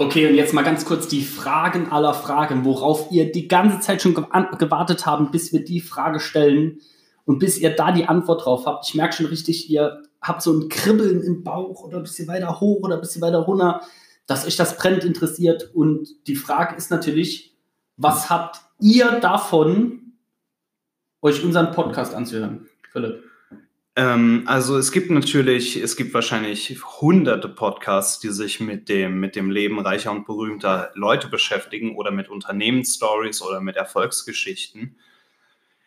Okay, 0.00 0.28
und 0.28 0.36
jetzt 0.36 0.54
mal 0.54 0.62
ganz 0.62 0.84
kurz 0.84 1.08
die 1.08 1.24
Fragen 1.24 1.90
aller 1.90 2.14
Fragen, 2.14 2.64
worauf 2.64 3.10
ihr 3.10 3.32
die 3.32 3.48
ganze 3.48 3.80
Zeit 3.80 4.00
schon 4.00 4.14
gewartet 4.14 5.06
habt, 5.06 5.32
bis 5.32 5.52
wir 5.52 5.64
die 5.64 5.80
Frage 5.80 6.20
stellen 6.20 6.80
und 7.24 7.40
bis 7.40 7.58
ihr 7.58 7.74
da 7.74 7.90
die 7.90 8.06
Antwort 8.06 8.44
drauf 8.44 8.64
habt. 8.66 8.86
Ich 8.86 8.94
merke 8.94 9.16
schon 9.16 9.26
richtig, 9.26 9.68
ihr 9.68 10.04
habt 10.22 10.42
so 10.42 10.52
ein 10.52 10.68
Kribbeln 10.68 11.20
im 11.22 11.42
Bauch 11.42 11.82
oder 11.82 11.96
ein 11.96 12.04
bisschen 12.04 12.28
weiter 12.28 12.60
hoch 12.60 12.84
oder 12.84 12.94
ein 12.94 13.00
bisschen 13.00 13.22
weiter 13.22 13.38
runter, 13.38 13.80
dass 14.28 14.46
euch 14.46 14.56
das 14.56 14.76
brennend 14.76 15.04
interessiert. 15.04 15.70
Und 15.74 16.08
die 16.28 16.36
Frage 16.36 16.76
ist 16.76 16.92
natürlich, 16.92 17.56
was 17.96 18.30
habt 18.30 18.60
ihr 18.78 19.18
davon, 19.20 20.12
euch 21.20 21.42
unseren 21.42 21.72
Podcast 21.72 22.14
anzuhören? 22.14 22.68
Philipp. 22.92 23.24
Ähm, 23.96 24.44
also 24.46 24.76
es 24.76 24.92
gibt 24.92 25.10
natürlich, 25.10 25.76
es 25.76 25.96
gibt 25.96 26.14
wahrscheinlich 26.14 26.78
hunderte 27.00 27.48
Podcasts, 27.48 28.20
die 28.20 28.28
sich 28.28 28.60
mit 28.60 28.88
dem, 28.88 29.18
mit 29.18 29.34
dem 29.34 29.50
Leben 29.50 29.80
reicher 29.80 30.12
und 30.12 30.26
berühmter 30.26 30.92
Leute 30.94 31.28
beschäftigen 31.28 31.96
oder 31.96 32.10
mit 32.12 32.28
Unternehmensstories 32.28 33.42
oder 33.42 33.60
mit 33.60 33.76
Erfolgsgeschichten. 33.76 34.94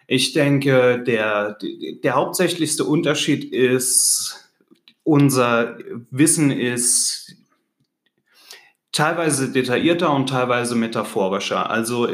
Ich 0.08 0.34
denke, 0.34 1.02
der, 1.02 1.58
der 2.04 2.16
hauptsächlichste 2.16 2.84
Unterschied 2.84 3.54
ist, 3.54 4.50
unser 5.04 5.78
Wissen 6.10 6.52
ist 6.52 7.21
teilweise 8.92 9.52
detaillierter 9.52 10.14
und 10.14 10.30
teilweise 10.30 10.76
metaphorischer. 10.76 11.70
Also 11.70 12.08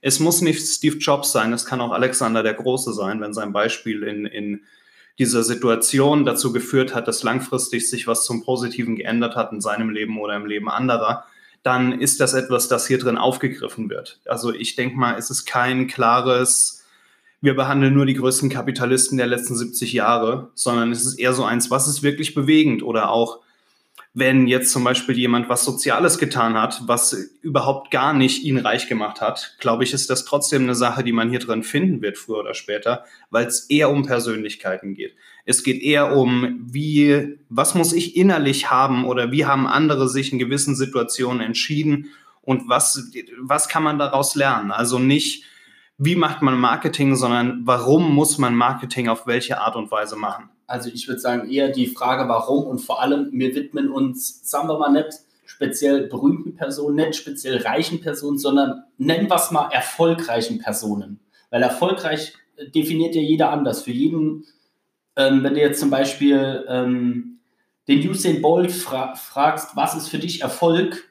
es 0.00 0.20
muss 0.20 0.40
nicht 0.40 0.66
Steve 0.66 0.96
Jobs 0.98 1.32
sein, 1.32 1.52
es 1.52 1.64
kann 1.64 1.80
auch 1.80 1.92
Alexander 1.92 2.42
der 2.42 2.54
Große 2.54 2.92
sein, 2.92 3.20
wenn 3.20 3.34
sein 3.34 3.52
Beispiel 3.52 4.02
in, 4.02 4.26
in 4.26 4.62
dieser 5.18 5.44
Situation 5.44 6.24
dazu 6.24 6.52
geführt 6.52 6.94
hat, 6.94 7.06
dass 7.06 7.22
langfristig 7.22 7.88
sich 7.88 8.08
was 8.08 8.24
zum 8.24 8.42
Positiven 8.42 8.96
geändert 8.96 9.36
hat 9.36 9.52
in 9.52 9.60
seinem 9.60 9.90
Leben 9.90 10.20
oder 10.20 10.34
im 10.34 10.46
Leben 10.46 10.68
anderer, 10.68 11.24
dann 11.62 11.98
ist 11.98 12.20
das 12.20 12.34
etwas, 12.34 12.68
das 12.68 12.86
hier 12.86 12.98
drin 12.98 13.16
aufgegriffen 13.16 13.88
wird. 13.88 14.20
Also 14.26 14.52
ich 14.52 14.74
denke 14.74 14.96
mal, 14.96 15.16
es 15.16 15.30
ist 15.30 15.46
kein 15.46 15.86
klares, 15.86 16.84
wir 17.40 17.54
behandeln 17.54 17.94
nur 17.94 18.06
die 18.06 18.14
größten 18.14 18.50
Kapitalisten 18.50 19.18
der 19.18 19.28
letzten 19.28 19.54
70 19.54 19.92
Jahre, 19.92 20.50
sondern 20.54 20.90
es 20.90 21.06
ist 21.06 21.14
eher 21.14 21.32
so 21.32 21.44
eins, 21.44 21.70
was 21.70 21.86
ist 21.86 22.02
wirklich 22.02 22.34
bewegend 22.34 22.82
oder 22.82 23.10
auch 23.10 23.43
wenn 24.16 24.46
jetzt 24.46 24.70
zum 24.70 24.84
Beispiel 24.84 25.18
jemand 25.18 25.48
was 25.48 25.64
Soziales 25.64 26.18
getan 26.18 26.54
hat, 26.54 26.82
was 26.86 27.12
überhaupt 27.42 27.90
gar 27.90 28.14
nicht 28.14 28.44
ihn 28.44 28.58
reich 28.58 28.88
gemacht 28.88 29.20
hat, 29.20 29.56
glaube 29.58 29.82
ich, 29.82 29.92
ist 29.92 30.08
das 30.08 30.24
trotzdem 30.24 30.62
eine 30.62 30.76
Sache, 30.76 31.02
die 31.02 31.12
man 31.12 31.30
hier 31.30 31.40
drin 31.40 31.64
finden 31.64 32.00
wird, 32.00 32.16
früher 32.16 32.38
oder 32.38 32.54
später, 32.54 33.04
weil 33.30 33.46
es 33.46 33.68
eher 33.68 33.90
um 33.90 34.06
Persönlichkeiten 34.06 34.94
geht. 34.94 35.16
Es 35.46 35.64
geht 35.64 35.82
eher 35.82 36.16
um, 36.16 36.60
wie, 36.64 37.38
was 37.48 37.74
muss 37.74 37.92
ich 37.92 38.16
innerlich 38.16 38.70
haben 38.70 39.04
oder 39.04 39.32
wie 39.32 39.46
haben 39.46 39.66
andere 39.66 40.08
sich 40.08 40.32
in 40.32 40.38
gewissen 40.38 40.76
Situationen 40.76 41.40
entschieden 41.40 42.10
und 42.40 42.68
was, 42.68 43.10
was 43.40 43.68
kann 43.68 43.82
man 43.82 43.98
daraus 43.98 44.36
lernen? 44.36 44.70
Also 44.70 45.00
nicht, 45.00 45.44
wie 45.98 46.14
macht 46.14 46.40
man 46.40 46.58
Marketing, 46.58 47.16
sondern 47.16 47.62
warum 47.64 48.14
muss 48.14 48.38
man 48.38 48.54
Marketing 48.54 49.08
auf 49.08 49.26
welche 49.26 49.60
Art 49.60 49.74
und 49.74 49.90
Weise 49.90 50.14
machen? 50.14 50.50
Also 50.66 50.90
ich 50.92 51.08
würde 51.08 51.20
sagen 51.20 51.50
eher 51.50 51.68
die 51.68 51.86
Frage, 51.86 52.28
warum 52.28 52.66
und 52.66 52.78
vor 52.78 53.02
allem, 53.02 53.30
wir 53.32 53.54
widmen 53.54 53.90
uns, 53.90 54.48
sagen 54.48 54.68
wir 54.68 54.78
mal 54.78 54.92
nicht 54.92 55.20
speziell 55.46 56.08
berühmten 56.08 56.56
Personen, 56.56 56.96
nicht 56.96 57.16
speziell 57.16 57.58
reichen 57.62 58.00
Personen, 58.00 58.38
sondern 58.38 58.84
nennen 58.98 59.28
wir 59.28 59.36
es 59.36 59.50
mal 59.50 59.70
erfolgreichen 59.70 60.58
Personen. 60.58 61.20
Weil 61.50 61.62
erfolgreich 61.62 62.32
definiert 62.74 63.14
ja 63.14 63.20
jeder 63.20 63.50
anders. 63.50 63.82
Für 63.82 63.92
jeden, 63.92 64.44
ähm, 65.16 65.42
wenn 65.42 65.54
du 65.54 65.60
jetzt 65.60 65.80
zum 65.80 65.90
Beispiel 65.90 66.64
ähm, 66.68 67.38
den 67.88 68.08
Usain 68.08 68.40
Bolt 68.40 68.72
fra 68.72 69.14
fragst, 69.14 69.76
was 69.76 69.94
ist 69.94 70.08
für 70.08 70.18
dich 70.18 70.40
Erfolg, 70.40 71.04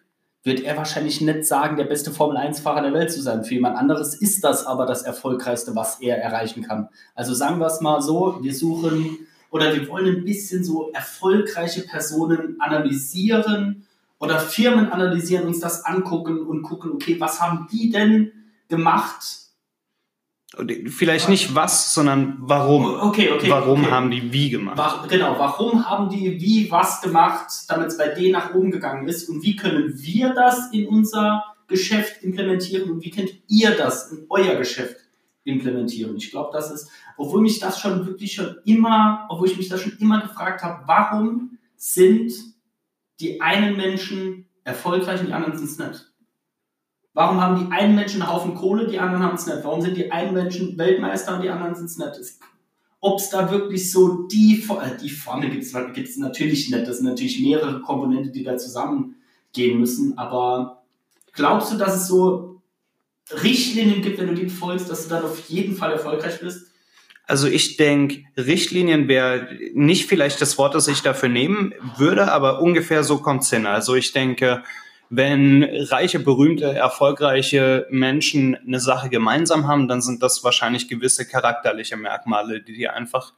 wird 0.44 0.62
er 0.62 0.76
wahrscheinlich 0.76 1.22
nicht 1.22 1.46
sagen, 1.46 1.78
der 1.78 1.86
beste 1.86 2.12
Formel-1-Fahrer 2.12 2.82
der 2.82 2.94
Welt 2.94 3.12
zu 3.12 3.22
sein. 3.22 3.46
Für 3.46 3.54
jemand 3.54 3.78
anderes 3.78 4.14
ist 4.14 4.44
das 4.44 4.66
aber 4.66 4.86
das 4.86 5.04
Erfolgreichste, 5.04 5.76
was 5.76 6.02
er 6.02 6.18
erreichen 6.18 6.64
kann. 6.64 6.90
Also 7.16 7.34
sagen 7.34 7.60
wir 7.60 7.68
es 7.68 7.80
mal 7.80 8.02
so, 8.02 8.40
wir 8.42 8.54
suchen 8.54 9.26
oder 9.54 9.72
wir 9.72 9.88
wollen 9.88 10.08
ein 10.08 10.26
bisschen 10.26 10.64
so 10.64 10.90
erfolgreiche 10.94 11.84
Personen 11.84 12.56
analysieren 12.60 13.86
oder 14.18 14.40
Firmen 14.40 14.92
analysieren, 14.92 15.46
uns 15.46 15.60
das 15.60 15.86
angucken 15.86 16.40
und 16.40 16.64
gucken, 16.64 16.92
okay, 16.92 17.20
was 17.20 17.40
haben 17.40 17.68
die 17.72 17.92
denn 17.92 18.32
gemacht? 18.68 19.22
Vielleicht 20.88 21.30
nicht 21.30 21.54
was, 21.54 21.94
sondern 21.94 22.38
warum. 22.40 22.96
Okay, 23.00 23.32
okay. 23.32 23.50
Warum 23.50 23.84
okay. 23.84 23.92
haben 23.92 24.10
die 24.10 24.34
wie 24.34 24.50
gemacht? 24.50 24.78
War, 24.78 25.06
genau, 25.08 25.36
warum 25.38 25.88
haben 25.88 26.10
die 26.10 26.42
wie 26.42 26.72
was 26.72 27.02
gemacht, 27.02 27.48
damit 27.68 27.90
es 27.90 27.98
bei 27.98 28.08
denen 28.08 28.32
nach 28.32 28.56
oben 28.56 28.72
gegangen 28.72 29.08
ist 29.08 29.30
und 29.30 29.44
wie 29.44 29.56
können 29.56 29.94
wir 29.96 30.34
das 30.34 30.72
in 30.72 30.88
unser 30.88 31.44
Geschäft 31.68 32.24
implementieren 32.24 32.90
und 32.90 33.04
wie 33.04 33.12
könnt 33.12 33.30
ihr 33.48 33.72
das 33.72 34.12
in 34.12 34.26
euer 34.30 34.56
Geschäft 34.56 35.03
implementieren? 35.44 36.16
Ich 36.16 36.32
glaube, 36.32 36.50
das 36.54 36.72
ist 36.72 36.90
obwohl 37.18 37.42
mich 37.42 37.60
das 37.60 37.80
schon 37.80 38.06
wirklich 38.06 38.34
schon 38.34 38.58
immer, 38.66 39.28
obwohl 39.30 39.48
ich 39.48 39.58
mich 39.58 39.70
das 39.70 39.82
schon 39.82 39.98
immer 40.00 40.22
gefragt 40.22 40.64
habe, 40.64 40.84
warum 40.88 41.58
sind 41.76 42.34
die 43.20 43.42
einen 43.42 43.78
Menschen 43.78 44.48
erfolgreich 44.64 45.22
und 45.22 45.28
die 45.28 45.34
anderen 45.34 45.58
sind 45.58 45.70
es 45.70 45.78
nicht? 45.78 46.12
Warum 47.14 47.40
haben 47.40 47.64
die 47.64 47.72
einen 47.72 47.96
Menschen 47.96 48.24
einen 48.24 48.32
Haufen 48.32 48.56
Kohle, 48.56 48.88
die 48.88 49.00
anderen 49.00 49.24
haben 49.24 49.36
es 49.36 49.46
nicht? 49.46 49.64
Warum 49.64 49.82
sind 49.82 49.98
die 49.98 50.12
einen 50.12 50.34
Menschen 50.34 50.78
Weltmeister 50.78 51.36
und 51.36 51.44
die 51.44 51.50
anderen 51.50 51.76
sind 51.76 51.86
es 51.86 51.98
nicht? 51.98 52.40
Ob 53.00 53.20
es 53.20 53.30
da 53.30 53.52
wirklich 53.52 53.92
so 53.92 54.24
die, 54.24 54.66
äh, 54.70 54.98
die 54.98 55.10
Formel 55.10 55.50
gibt 55.50 55.64
es 55.64 56.18
natürlich 56.18 56.72
nicht. 56.72 56.88
Das 56.88 56.98
sind 56.98 57.06
natürlich 57.06 57.40
mehrere 57.42 57.82
Komponenten, 57.82 58.32
die 58.32 58.44
da 58.44 58.58
zusammengehen 58.58 59.80
müssen. 59.80 60.18
Aber 60.18 60.84
glaubst 61.34 61.72
du, 61.72 61.78
dass 61.78 61.96
es 61.96 62.08
so 62.08 62.53
Richtlinien 63.42 64.02
gibt, 64.02 64.20
wenn 64.20 64.28
du 64.28 64.36
die 64.36 64.50
folgst, 64.50 64.90
dass 64.90 65.04
du 65.04 65.10
dann 65.10 65.24
auf 65.24 65.50
jeden 65.50 65.76
Fall 65.76 65.92
erfolgreich 65.94 66.40
bist? 66.40 66.68
Also 67.26 67.48
ich 67.48 67.78
denke, 67.78 68.26
Richtlinien 68.36 69.08
wäre 69.08 69.48
nicht 69.74 70.08
vielleicht 70.08 70.42
das 70.42 70.58
Wort, 70.58 70.76
das 70.76 70.88
ich 70.88 71.02
dafür 71.02 71.30
nehmen 71.30 71.74
würde, 71.98 72.32
aber 72.32 72.62
ungefähr 72.62 73.04
so 73.04 73.20
kommt 73.20 73.44
es 73.44 73.50
hin. 73.50 73.66
Also 73.66 73.96
ich 73.96 74.12
denke, 74.12 74.62
wenn 75.10 75.64
reiche, 75.64 76.20
berühmte, 76.20 76.66
erfolgreiche 76.66 77.88
Menschen 77.90 78.56
eine 78.56 78.80
Sache 78.80 79.10
gemeinsam 79.10 79.68
haben, 79.68 79.88
dann 79.88 80.02
sind 80.02 80.22
das 80.22 80.44
wahrscheinlich 80.44 80.90
gewisse 80.90 81.26
charakterliche 81.26 81.96
Merkmale, 81.98 82.62
die 82.62 82.74
die 82.74 82.90
einfach 82.90 83.34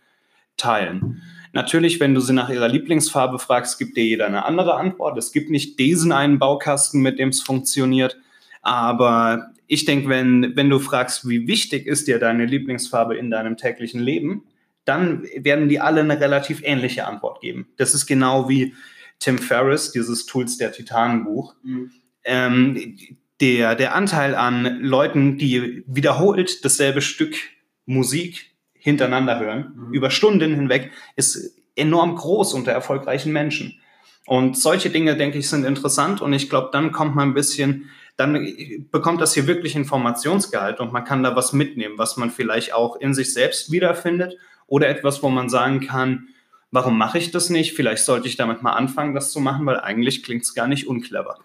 teilen. 0.57 1.21
Natürlich, 1.51 1.99
wenn 1.99 2.13
du 2.13 2.21
sie 2.21 2.33
nach 2.33 2.49
ihrer 2.49 2.67
Lieblingsfarbe 2.67 3.39
fragst, 3.39 3.77
gibt 3.77 3.97
dir 3.97 4.03
jeder 4.03 4.25
eine 4.25 4.45
andere 4.45 4.75
Antwort. 4.75 5.17
Es 5.17 5.31
gibt 5.31 5.49
nicht 5.49 5.77
diesen 5.79 6.11
einen 6.11 6.39
Baukasten, 6.39 7.01
mit 7.01 7.19
dem 7.19 7.29
es 7.29 7.41
funktioniert. 7.41 8.17
Aber 8.65 9.53
ich 9.67 9.85
denke, 9.85 10.09
wenn, 10.09 10.55
wenn 10.55 10.71
du 10.71 10.79
fragst, 10.79 11.29
wie 11.29 11.47
wichtig 11.47 11.85
ist 11.85 12.07
dir 12.07 12.17
deine 12.17 12.45
Lieblingsfarbe 12.45 13.15
in 13.15 13.29
deinem 13.29 13.57
täglichen 13.57 14.01
Leben, 14.01 14.43
dann 14.85 15.23
werden 15.37 15.69
die 15.69 15.79
alle 15.79 16.01
eine 16.01 16.19
relativ 16.19 16.61
ähnliche 16.63 17.05
Antwort 17.05 17.41
geben. 17.41 17.67
Das 17.77 17.93
ist 17.93 18.07
genau 18.07 18.49
wie 18.49 18.73
Tim 19.19 19.37
Ferriss, 19.37 19.91
dieses 19.91 20.25
Tools 20.25 20.57
der 20.57 20.71
Titanenbuch. 20.71 21.53
Mhm. 21.63 21.91
Ähm, 22.23 22.97
der, 23.39 23.75
der 23.75 23.93
Anteil 23.93 24.33
an 24.33 24.81
Leuten, 24.81 25.37
die 25.37 25.83
wiederholt 25.85 26.65
dasselbe 26.65 27.01
Stück 27.01 27.35
Musik 27.85 28.51
hintereinander 28.73 29.39
hören, 29.39 29.73
mhm. 29.75 29.93
über 29.93 30.09
Stunden 30.09 30.55
hinweg, 30.55 30.91
ist 31.15 31.55
enorm 31.75 32.15
groß 32.15 32.55
unter 32.55 32.71
erfolgreichen 32.71 33.31
Menschen. 33.31 33.79
Und 34.25 34.57
solche 34.57 34.89
Dinge, 34.89 35.15
denke 35.17 35.37
ich, 35.37 35.49
sind 35.49 35.65
interessant 35.65 36.19
und 36.19 36.33
ich 36.33 36.49
glaube, 36.49 36.69
dann 36.71 36.91
kommt 36.91 37.15
man 37.15 37.29
ein 37.29 37.33
bisschen, 37.35 37.91
dann 38.17 38.87
bekommt 38.91 39.21
das 39.21 39.33
hier 39.33 39.47
wirklich 39.47 39.75
Informationsgehalt 39.75 40.79
und 40.79 40.93
man 40.93 41.03
kann 41.03 41.23
da 41.23 41.35
was 41.35 41.53
mitnehmen, 41.53 41.97
was 41.97 42.17
man 42.17 42.31
vielleicht 42.31 42.73
auch 42.73 42.95
in 42.95 43.13
sich 43.13 43.33
selbst 43.33 43.71
wiederfindet 43.71 44.37
oder 44.67 44.87
etwas, 44.87 45.21
wo 45.21 45.29
man 45.29 45.49
sagen 45.49 45.81
kann, 45.81 46.29
warum 46.71 46.97
mache 46.97 47.17
ich 47.17 47.31
das 47.31 47.49
nicht? 47.49 47.73
Vielleicht 47.73 48.05
sollte 48.05 48.27
ich 48.27 48.37
damit 48.37 48.61
mal 48.61 48.73
anfangen, 48.73 49.15
das 49.15 49.31
zu 49.31 49.39
machen, 49.39 49.65
weil 49.65 49.79
eigentlich 49.79 50.23
klingt 50.23 50.43
es 50.43 50.53
gar 50.53 50.67
nicht 50.67 50.87
unclever. 50.87 51.39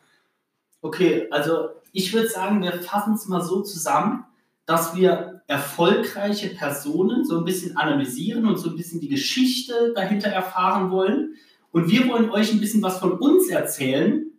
Okay, 0.80 1.26
also 1.30 1.70
ich 1.92 2.12
würde 2.12 2.28
sagen, 2.28 2.62
wir 2.62 2.72
fassen 2.72 3.14
es 3.14 3.26
mal 3.26 3.42
so 3.42 3.62
zusammen, 3.62 4.24
dass 4.64 4.94
wir 4.94 5.42
erfolgreiche 5.48 6.50
Personen 6.50 7.24
so 7.24 7.38
ein 7.38 7.44
bisschen 7.44 7.76
analysieren 7.76 8.46
und 8.46 8.56
so 8.56 8.70
ein 8.70 8.76
bisschen 8.76 9.00
die 9.00 9.08
Geschichte 9.08 9.92
dahinter 9.96 10.28
erfahren 10.28 10.92
wollen. 10.92 11.34
Und 11.72 11.90
wir 11.90 12.08
wollen 12.08 12.30
euch 12.30 12.52
ein 12.52 12.60
bisschen 12.60 12.82
was 12.82 12.98
von 12.98 13.12
uns 13.12 13.48
erzählen, 13.48 14.29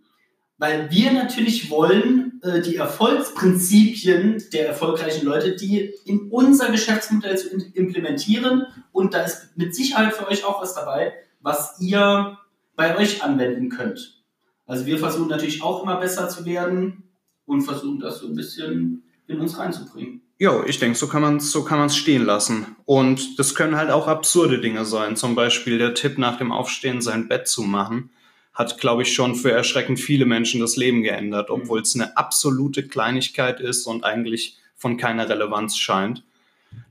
weil 0.61 0.91
wir 0.91 1.11
natürlich 1.11 1.71
wollen 1.71 2.39
äh, 2.43 2.61
die 2.61 2.75
Erfolgsprinzipien 2.75 4.43
der 4.53 4.67
erfolgreichen 4.67 5.25
Leute, 5.25 5.55
die 5.55 5.91
in 6.05 6.29
unser 6.29 6.69
Geschäftsmodell 6.69 7.35
zu 7.35 7.49
implementieren. 7.73 8.67
Und 8.91 9.15
da 9.15 9.23
ist 9.23 9.57
mit 9.57 9.73
Sicherheit 9.73 10.13
für 10.13 10.27
euch 10.27 10.45
auch 10.45 10.61
was 10.61 10.75
dabei, 10.75 11.13
was 11.39 11.77
ihr 11.79 12.37
bei 12.75 12.95
euch 12.95 13.23
anwenden 13.23 13.69
könnt. 13.69 14.21
Also 14.67 14.85
wir 14.85 14.99
versuchen 14.99 15.29
natürlich 15.29 15.63
auch 15.63 15.81
immer 15.81 15.95
besser 15.95 16.29
zu 16.29 16.45
werden 16.45 17.09
und 17.47 17.63
versuchen 17.63 17.99
das 17.99 18.19
so 18.19 18.27
ein 18.27 18.35
bisschen 18.35 19.01
in 19.25 19.39
uns 19.39 19.57
reinzubringen. 19.57 20.21
Ja, 20.37 20.63
ich 20.63 20.77
denke, 20.77 20.95
so 20.95 21.07
kann 21.07 21.23
man 21.23 21.37
es 21.37 21.51
so 21.51 21.67
stehen 21.89 22.23
lassen. 22.23 22.75
Und 22.85 23.39
das 23.39 23.55
können 23.55 23.77
halt 23.77 23.89
auch 23.89 24.07
absurde 24.07 24.61
Dinge 24.61 24.85
sein. 24.85 25.15
Zum 25.15 25.33
Beispiel 25.33 25.79
der 25.79 25.95
Tipp, 25.95 26.19
nach 26.19 26.37
dem 26.37 26.51
Aufstehen 26.51 27.01
sein 27.01 27.27
Bett 27.27 27.47
zu 27.47 27.63
machen, 27.63 28.11
hat, 28.53 28.79
glaube 28.79 29.03
ich, 29.03 29.13
schon 29.13 29.35
für 29.35 29.51
erschreckend 29.51 29.99
viele 29.99 30.25
Menschen 30.25 30.59
das 30.59 30.75
Leben 30.75 31.03
geändert, 31.03 31.49
mhm. 31.49 31.55
obwohl 31.55 31.81
es 31.81 31.95
eine 31.95 32.17
absolute 32.17 32.87
Kleinigkeit 32.87 33.59
ist 33.59 33.87
und 33.87 34.03
eigentlich 34.03 34.57
von 34.75 34.97
keiner 34.97 35.29
Relevanz 35.29 35.77
scheint. 35.77 36.23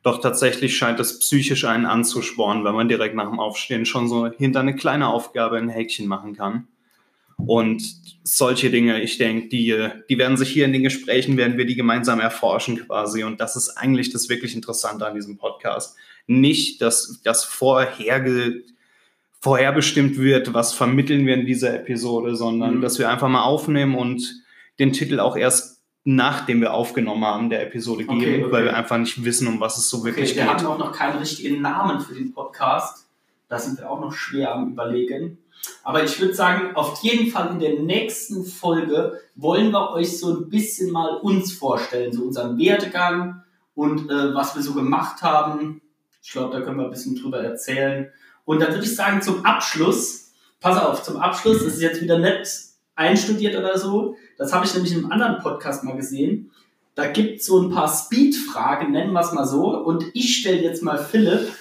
Doch 0.03 0.21
tatsächlich 0.21 0.77
scheint 0.77 1.01
es 1.01 1.19
psychisch 1.19 1.65
einen 1.65 1.87
anzuspornen, 1.87 2.65
wenn 2.65 2.75
man 2.75 2.89
direkt 2.89 3.15
nach 3.15 3.29
dem 3.29 3.41
Aufstehen 3.41 3.87
schon 3.87 4.09
so 4.09 4.31
hinter 4.31 4.61
eine 4.61 4.75
kleine 4.75 5.09
Aufgabe 5.09 5.59
ein 5.59 5.69
Häkchen 5.69 6.07
machen 6.07 6.37
kann. 6.37 6.69
Und 7.47 7.83
solche 8.23 8.71
Dinge, 8.71 9.01
ich 9.01 9.19
denke, 9.19 9.49
die, 9.49 9.89
die 10.09 10.19
werden 10.19 10.37
sich 10.37 10.51
hier 10.51 10.67
in 10.67 10.73
den 10.73 10.83
Gesprächen, 10.83 11.37
werden 11.37 11.57
wir 11.57 11.65
die 11.65 11.75
gemeinsam 11.75 12.21
erforschen 12.21 12.87
quasi. 12.87 13.25
Und 13.25 13.41
das 13.41 13.57
ist 13.57 13.71
eigentlich 13.71 14.11
das 14.11 14.29
wirklich 14.29 14.55
Interessante 14.55 15.07
an 15.07 15.15
diesem 15.15 15.39
Podcast. 15.39 15.97
Nicht, 16.27 16.83
dass 16.83 17.21
das 17.25 17.45
vorherge, 17.45 18.63
vorherbestimmt 19.41 20.19
wird, 20.19 20.53
was 20.53 20.75
vermitteln 20.75 21.27
wir 21.27 21.35
in 21.35 21.47
dieser 21.47 21.75
Episode, 21.75 22.37
sondern 22.37 22.77
mhm. 22.77 22.81
dass 22.81 22.99
wir 22.99 23.09
einfach 23.09 23.29
mal 23.29 23.43
aufnehmen 23.43 23.95
und 23.95 24.43
den 24.79 24.93
Titel 24.93 25.21
auch 25.21 25.37
erst 25.37 25.81
nachdem 26.05 26.61
wir 26.61 26.73
aufgenommen 26.73 27.25
haben, 27.25 27.51
der 27.51 27.63
Episode 27.63 28.05
geben, 28.05 28.17
okay, 28.17 28.43
okay. 28.43 28.53
weil 28.53 28.65
wir 28.65 28.77
einfach 28.77 28.97
nicht 28.97 29.23
wissen, 29.23 29.47
um 29.49 29.61
was 29.61 29.77
es 29.77 29.91
so 29.91 30.03
wirklich 30.05 30.31
okay, 30.31 30.41
wir 30.41 30.47
geht. 30.47 30.63
Wir 30.63 30.67
haben 30.67 30.67
auch 30.67 30.79
noch 30.79 30.93
keinen 30.93 31.19
richtigen 31.19 31.61
Namen 31.61 32.01
für 32.01 32.15
den 32.15 32.33
Podcast. 32.33 33.07
Da 33.49 33.59
sind 33.59 33.79
wir 33.79 33.91
auch 33.91 34.01
noch 34.01 34.13
schwer 34.13 34.55
am 34.55 34.73
Überlegen. 34.73 35.39
Aber 35.83 36.03
ich 36.03 36.19
würde 36.19 36.33
sagen, 36.33 36.75
auf 36.75 37.03
jeden 37.03 37.31
Fall 37.31 37.51
in 37.51 37.59
der 37.59 37.81
nächsten 37.81 38.45
Folge 38.45 39.21
wollen 39.35 39.73
wir 39.73 39.91
euch 39.91 40.19
so 40.19 40.35
ein 40.35 40.49
bisschen 40.49 40.91
mal 40.91 41.17
uns 41.17 41.53
vorstellen, 41.53 42.13
so 42.13 42.23
unseren 42.23 42.59
Werdegang 42.59 43.43
und 43.75 44.11
äh, 44.11 44.35
was 44.35 44.55
wir 44.57 44.63
so 44.63 44.73
gemacht 44.73 45.23
haben. 45.23 45.83
Ich 46.23 46.33
glaube, 46.33 46.57
da 46.57 46.63
können 46.63 46.79
wir 46.79 46.85
ein 46.85 46.91
bisschen 46.91 47.17
drüber 47.17 47.43
erzählen. 47.43 48.11
Und 48.51 48.59
dann 48.59 48.73
würde 48.73 48.85
ich 48.85 48.97
sagen, 48.97 49.23
zum 49.23 49.47
Abschluss, 49.47 50.33
pass 50.59 50.77
auf, 50.77 51.05
zum 51.05 51.19
Abschluss, 51.19 51.63
das 51.63 51.75
ist 51.75 51.83
jetzt 51.83 52.03
wieder 52.03 52.19
nett 52.19 52.51
einstudiert 52.97 53.57
oder 53.57 53.79
so. 53.79 54.17
Das 54.39 54.53
habe 54.53 54.67
ich 54.67 54.75
nämlich 54.75 54.91
in 54.91 54.99
einem 54.99 55.13
anderen 55.13 55.39
Podcast 55.39 55.85
mal 55.85 55.95
gesehen. 55.95 56.51
Da 56.97 57.07
gibt 57.07 57.39
es 57.39 57.47
so 57.47 57.63
ein 57.63 57.71
paar 57.71 57.87
Speed-Fragen, 57.87 58.91
nennen 58.91 59.13
wir 59.13 59.21
es 59.21 59.31
mal 59.31 59.47
so. 59.47 59.69
Und 59.79 60.07
ich 60.15 60.39
stelle 60.39 60.61
jetzt 60.63 60.83
mal 60.83 60.99
Philipp 60.99 61.53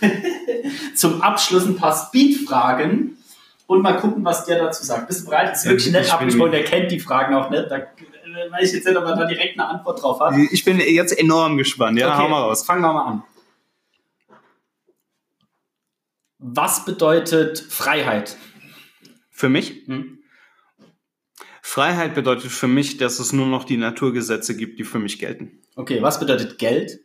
zum 0.95 1.21
Abschluss 1.21 1.67
ein 1.67 1.75
paar 1.75 1.95
Speed-Fragen 1.95 3.19
und 3.67 3.83
mal 3.83 3.97
gucken, 3.97 4.25
was 4.25 4.45
der 4.45 4.57
dazu 4.57 4.83
sagt. 4.83 5.05
Bist 5.09 5.21
du 5.21 5.25
bereit? 5.29 5.51
Das 5.51 5.59
ist 5.59 5.69
wirklich 5.69 5.91
nett 5.91 6.11
abgesprochen, 6.11 6.53
der 6.53 6.63
kennt 6.63 6.91
die 6.91 6.99
Fragen 6.99 7.35
auch 7.35 7.51
nicht. 7.51 7.69
Da 7.69 7.83
weiß 8.49 8.69
ich 8.69 8.77
jetzt 8.77 8.87
nicht, 8.87 8.97
ob 8.97 9.05
er 9.05 9.15
da 9.15 9.25
direkt 9.25 9.59
eine 9.59 9.69
Antwort 9.69 10.01
drauf 10.01 10.19
hat. 10.21 10.33
Ich 10.51 10.65
bin 10.65 10.79
jetzt 10.79 11.19
enorm 11.19 11.55
gespannt. 11.55 11.99
Ja, 11.99 12.15
okay, 12.15 12.23
hau 12.23 12.29
mal 12.29 12.41
raus. 12.41 12.65
Fangen 12.65 12.81
wir 12.81 12.91
mal 12.91 13.05
an. 13.05 13.23
Was 16.39 16.85
bedeutet 16.85 17.59
Freiheit? 17.59 18.37
Für 19.29 19.49
mich? 19.49 19.83
Hm? 19.85 20.19
Freiheit 21.61 22.15
bedeutet 22.15 22.51
für 22.51 22.67
mich, 22.67 22.97
dass 22.97 23.19
es 23.19 23.31
nur 23.33 23.45
noch 23.45 23.63
die 23.63 23.77
Naturgesetze 23.77 24.57
gibt, 24.57 24.79
die 24.79 24.83
für 24.83 24.99
mich 24.99 25.19
gelten. 25.19 25.59
Okay, 25.75 26.01
was 26.01 26.19
bedeutet 26.19 26.57
Geld? 26.57 27.01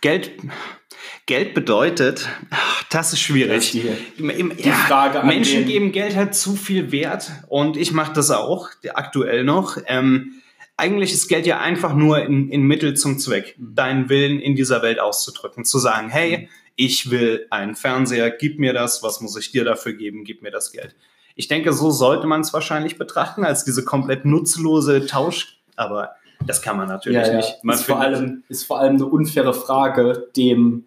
Geld 0.00 0.32
Geld 1.26 1.54
bedeutet, 1.54 2.28
ach, 2.50 2.82
das 2.90 3.12
ist 3.12 3.20
schwierig. 3.20 3.70
Die, 3.70 3.82
die 4.18 4.62
ja, 4.62 5.22
Menschen 5.24 5.64
geben 5.64 5.92
Geld 5.92 6.16
halt 6.16 6.34
zu 6.34 6.56
viel 6.56 6.90
Wert 6.90 7.30
und 7.48 7.76
ich 7.76 7.92
mache 7.92 8.12
das 8.12 8.32
auch 8.32 8.70
aktuell 8.94 9.44
noch. 9.44 9.78
Ähm, 9.86 10.41
eigentlich 10.76 11.12
ist 11.12 11.28
Geld 11.28 11.46
ja 11.46 11.60
einfach 11.60 11.94
nur 11.94 12.16
ein, 12.16 12.50
ein 12.52 12.62
Mittel 12.62 12.94
zum 12.94 13.18
Zweck, 13.18 13.56
mhm. 13.58 13.74
deinen 13.74 14.08
Willen 14.08 14.40
in 14.40 14.56
dieser 14.56 14.82
Welt 14.82 15.00
auszudrücken. 15.00 15.64
Zu 15.64 15.78
sagen, 15.78 16.08
hey, 16.08 16.38
mhm. 16.38 16.48
ich 16.76 17.10
will 17.10 17.46
einen 17.50 17.74
Fernseher, 17.74 18.30
gib 18.30 18.58
mir 18.58 18.72
das, 18.72 19.02
was 19.02 19.20
muss 19.20 19.36
ich 19.36 19.52
dir 19.52 19.64
dafür 19.64 19.92
geben, 19.92 20.24
gib 20.24 20.42
mir 20.42 20.50
das 20.50 20.72
Geld. 20.72 20.94
Ich 21.34 21.48
denke, 21.48 21.72
so 21.72 21.90
sollte 21.90 22.26
man 22.26 22.42
es 22.42 22.52
wahrscheinlich 22.52 22.98
betrachten, 22.98 23.44
als 23.44 23.64
diese 23.64 23.84
komplett 23.84 24.24
nutzlose 24.24 25.06
Tausch. 25.06 25.58
Aber 25.76 26.10
das 26.46 26.60
kann 26.60 26.76
man 26.76 26.88
natürlich 26.88 27.18
ja, 27.18 27.28
ja. 27.28 27.36
nicht. 27.36 27.62
Man 27.62 27.76
ist, 27.76 27.84
vor 27.84 28.00
allem, 28.00 28.42
ist 28.48 28.64
vor 28.64 28.80
allem 28.80 28.96
eine 28.96 29.06
unfaire 29.06 29.54
Frage, 29.54 30.28
dem 30.36 30.84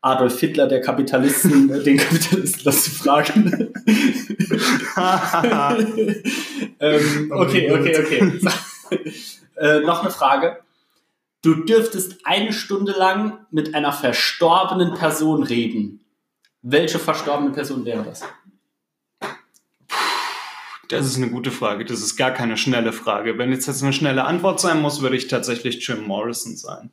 Adolf 0.00 0.38
Hitler 0.38 0.68
der 0.68 0.80
Kapitalisten, 0.80 1.68
den 1.84 1.96
Kapitalisten 1.96 2.62
das 2.64 2.84
zu 2.84 2.90
fragen. 2.90 3.72
ähm, 6.80 7.32
okay, 7.32 7.72
okay, 7.72 7.98
okay. 7.98 8.32
äh, 9.56 9.80
noch 9.80 10.02
eine 10.02 10.10
Frage. 10.10 10.60
Du 11.42 11.64
dürftest 11.64 12.18
eine 12.24 12.52
Stunde 12.52 12.92
lang 12.92 13.46
mit 13.50 13.74
einer 13.74 13.92
verstorbenen 13.92 14.94
Person 14.94 15.42
reden. 15.42 16.04
Welche 16.62 16.98
verstorbene 16.98 17.50
Person 17.50 17.84
wäre 17.84 18.04
das? 18.04 18.22
Das 20.88 21.06
ist 21.06 21.16
eine 21.16 21.30
gute 21.30 21.50
Frage. 21.50 21.84
Das 21.84 22.00
ist 22.00 22.16
gar 22.16 22.32
keine 22.32 22.56
schnelle 22.56 22.92
Frage. 22.92 23.38
Wenn 23.38 23.52
jetzt 23.52 23.66
jetzt 23.66 23.82
eine 23.82 23.92
schnelle 23.92 24.24
Antwort 24.24 24.60
sein 24.60 24.82
muss, 24.82 25.00
würde 25.00 25.16
ich 25.16 25.28
tatsächlich 25.28 25.86
Jim 25.86 26.02
Morrison 26.02 26.56
sein. 26.56 26.90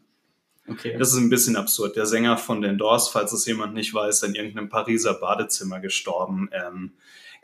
Okay. 0.70 0.96
Das 1.00 1.14
ist 1.14 1.18
ein 1.18 1.30
bisschen 1.30 1.56
absurd. 1.56 1.96
Der 1.96 2.06
Sänger 2.06 2.38
von 2.38 2.62
den 2.62 2.78
Doors, 2.78 3.10
falls 3.10 3.34
es 3.34 3.46
jemand 3.46 3.74
nicht 3.74 3.94
weiß, 3.94 4.24
in 4.24 4.36
irgendeinem 4.36 4.70
Pariser 4.70 5.16
Badezimmer 5.16 5.80
gestorben. 5.80 6.50
Ähm, 6.52 6.94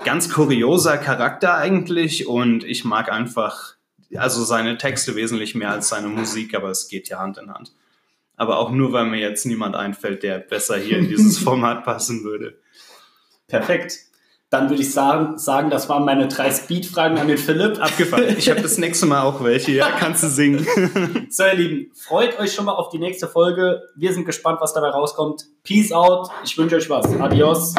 ganz 0.03 0.29
kurioser 0.29 0.97
Charakter 0.97 1.55
eigentlich 1.55 2.27
und 2.27 2.63
ich 2.63 2.85
mag 2.85 3.11
einfach, 3.11 3.75
also 4.17 4.43
seine 4.43 4.77
Texte 4.77 5.15
wesentlich 5.15 5.55
mehr 5.55 5.71
als 5.71 5.89
seine 5.89 6.07
Musik, 6.07 6.55
aber 6.55 6.69
es 6.69 6.87
geht 6.87 7.09
ja 7.09 7.19
Hand 7.19 7.37
in 7.37 7.53
Hand. 7.53 7.71
Aber 8.35 8.57
auch 8.57 8.71
nur, 8.71 8.91
weil 8.93 9.05
mir 9.05 9.19
jetzt 9.19 9.45
niemand 9.45 9.75
einfällt, 9.75 10.23
der 10.23 10.39
besser 10.39 10.77
hier 10.77 10.97
in 10.97 11.07
dieses 11.07 11.37
Format 11.43 11.83
passen 11.83 12.23
würde. 12.23 12.57
Perfekt. 13.47 13.99
Dann 14.49 14.69
würde 14.69 14.83
ich 14.83 14.91
sagen, 14.91 15.39
sagen, 15.39 15.71
das 15.71 15.89
waren 15.89 16.05
meine 16.05 16.27
drei 16.27 16.51
Speed-Fragen 16.51 17.17
an 17.17 17.27
den 17.27 17.39
Philipp. 17.39 17.81
Abgefallen. 17.81 18.35
Ich 18.37 18.51
habe 18.51 18.61
das 18.61 18.77
nächste 18.77 19.07
Mal 19.07 19.23
auch 19.23 19.43
welche, 19.43 19.71
ja, 19.71 19.89
kannst 19.97 20.21
du 20.21 20.27
singen. 20.27 20.67
so, 21.31 21.43
ihr 21.43 21.55
Lieben, 21.55 21.91
freut 21.95 22.39
euch 22.39 22.53
schon 22.53 22.65
mal 22.65 22.73
auf 22.73 22.89
die 22.89 22.99
nächste 22.99 23.27
Folge. 23.27 23.81
Wir 23.95 24.13
sind 24.13 24.25
gespannt, 24.25 24.59
was 24.61 24.73
dabei 24.73 24.89
rauskommt. 24.89 25.45
Peace 25.63 25.91
out. 25.91 26.29
Ich 26.43 26.55
wünsche 26.55 26.75
euch 26.75 26.87
was. 26.87 27.07
Adios. 27.19 27.73